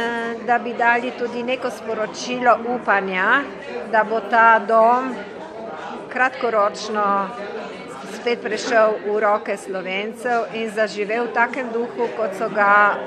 [0.46, 3.42] da bi dali tudi neko sporočilo upanja,
[3.92, 5.14] da bo ta dom
[6.12, 7.28] kratkoročno
[8.20, 12.98] spet prešel v roke slovencev in zaživel v takem duhu, kot so ga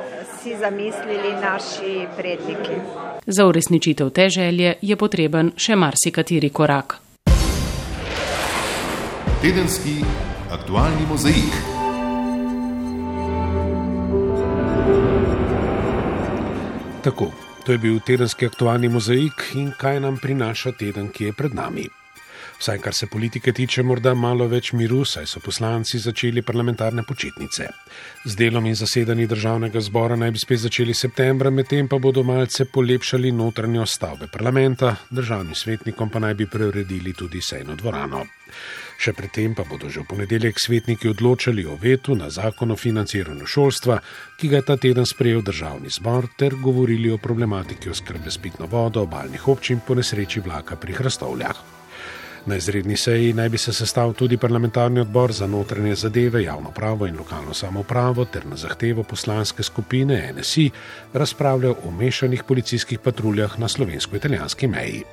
[0.41, 2.77] si zamislili naši predniki.
[3.25, 6.97] Za uresničitev te želje je potreben še marsikateri korak.
[9.41, 10.01] Tedenski
[10.51, 11.53] aktualni mozaik.
[17.05, 17.29] Tako,
[17.65, 22.04] to je bil tedenski aktualni mozaik in kaj nam prinaša teden, ki je pred nami.
[22.59, 27.67] Vsaj kar se politike tiče, morda malo več miru, saj so poslanci začeli parlamentarne počitnice.
[28.25, 32.65] Z delom in zasedanji državnega zbora naj bi spet začeli septembra, medtem pa bodo malce
[32.65, 38.23] polepšali notranjo stavbe parlamenta, državnim svetnikom pa naj bi preuredili tudi sejno dvorano.
[38.95, 43.45] Še predtem pa bodo že v ponedeljek svetniki odločali o vetu na zakon o financiranju
[43.45, 43.99] šolstva,
[44.39, 48.71] ki ga je ta teden sprejel državni zbor, ter govorili o problematiki oskrbe s pitno
[48.71, 51.75] vodo obaljnih občin po nesreči vlaka pri Hrastovljah.
[52.45, 57.07] Na izredni seji naj bi se sestal tudi parlamentarni odbor za notranje zadeve, javno pravo
[57.07, 60.69] in lokalno samopravo ter na zahtevo poslanske skupine NSI
[61.13, 65.03] razpravljal o mešanih policijskih patruljah na slovensko-italijanski meji.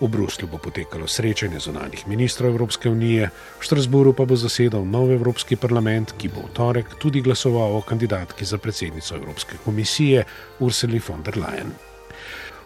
[0.00, 3.30] V Bruslju bo potekalo srečanje zunanih ministrov Evropske unije,
[3.60, 7.82] v Štrasburu pa bo zasedal nov Evropski parlament, ki bo v torek tudi glasoval o
[7.82, 10.24] kandidatki za predsednico Evropske komisije
[10.60, 11.89] Ursuli von der Leyen.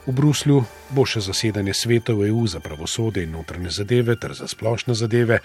[0.05, 0.59] V Bruslju
[0.93, 5.39] bo še zasedanje svetov EU za pravosodje in notranje zadeve ter za splošne zadeve,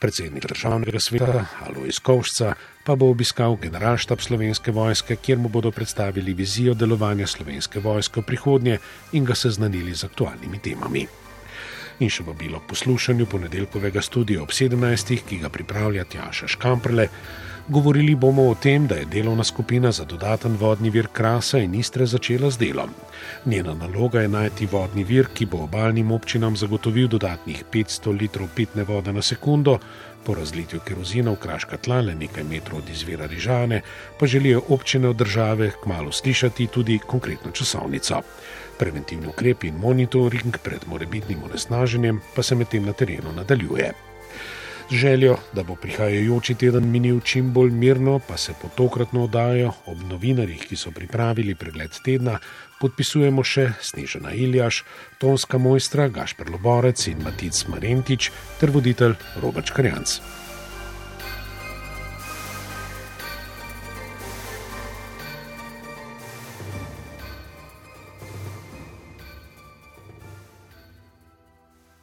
[0.00, 2.54] predsednik državnega sveta Alois Kovšca
[2.86, 8.24] pa bo obiskal generalštab slovenske vojske, kjer mu bodo predstavili vizijo delovanja slovenske vojske v
[8.24, 8.78] prihodnje
[9.12, 11.04] in ga seznanili z aktualnimi temami.
[12.00, 15.12] In še vabilo k poslušanju ponedeljkovega studia ob 17.
[15.28, 17.08] ki ga pripravlja Tjaša Škamprle.
[17.68, 22.06] Govorili bomo o tem, da je delovna skupina za dodaten vodni vir Krasa in Istre
[22.06, 22.90] začela z delom.
[23.46, 28.84] Njena naloga je najti vodni vir, ki bo obaljnim občinam zagotovil dodatnih 500 litrov pitne
[28.84, 29.78] vode na sekundo,
[30.26, 33.82] po razlitju kerozina v kraška tla le nekaj metrov od izvira Rižane,
[34.18, 38.22] pa želijo občine od države kmalo slišati tudi konkretno časovnico.
[38.78, 44.05] Preventivni ukrepi in monitoring pred morebitnim onesnaženjem pa se medtem na terenu nadaljuje.
[44.90, 49.72] Z željo, da bo prihajajoči teden minil čim bolj mirno, pa se po tokratno oddajo
[49.86, 52.38] ob novinarjih, ki so pripravili pregled tedna,
[52.80, 54.84] podpisujemo še Snežena Iljaš,
[55.18, 58.30] tonska mojstra Gašper Loborec in Matic Marentič
[58.60, 60.20] ter voditelj Robert Karjanc.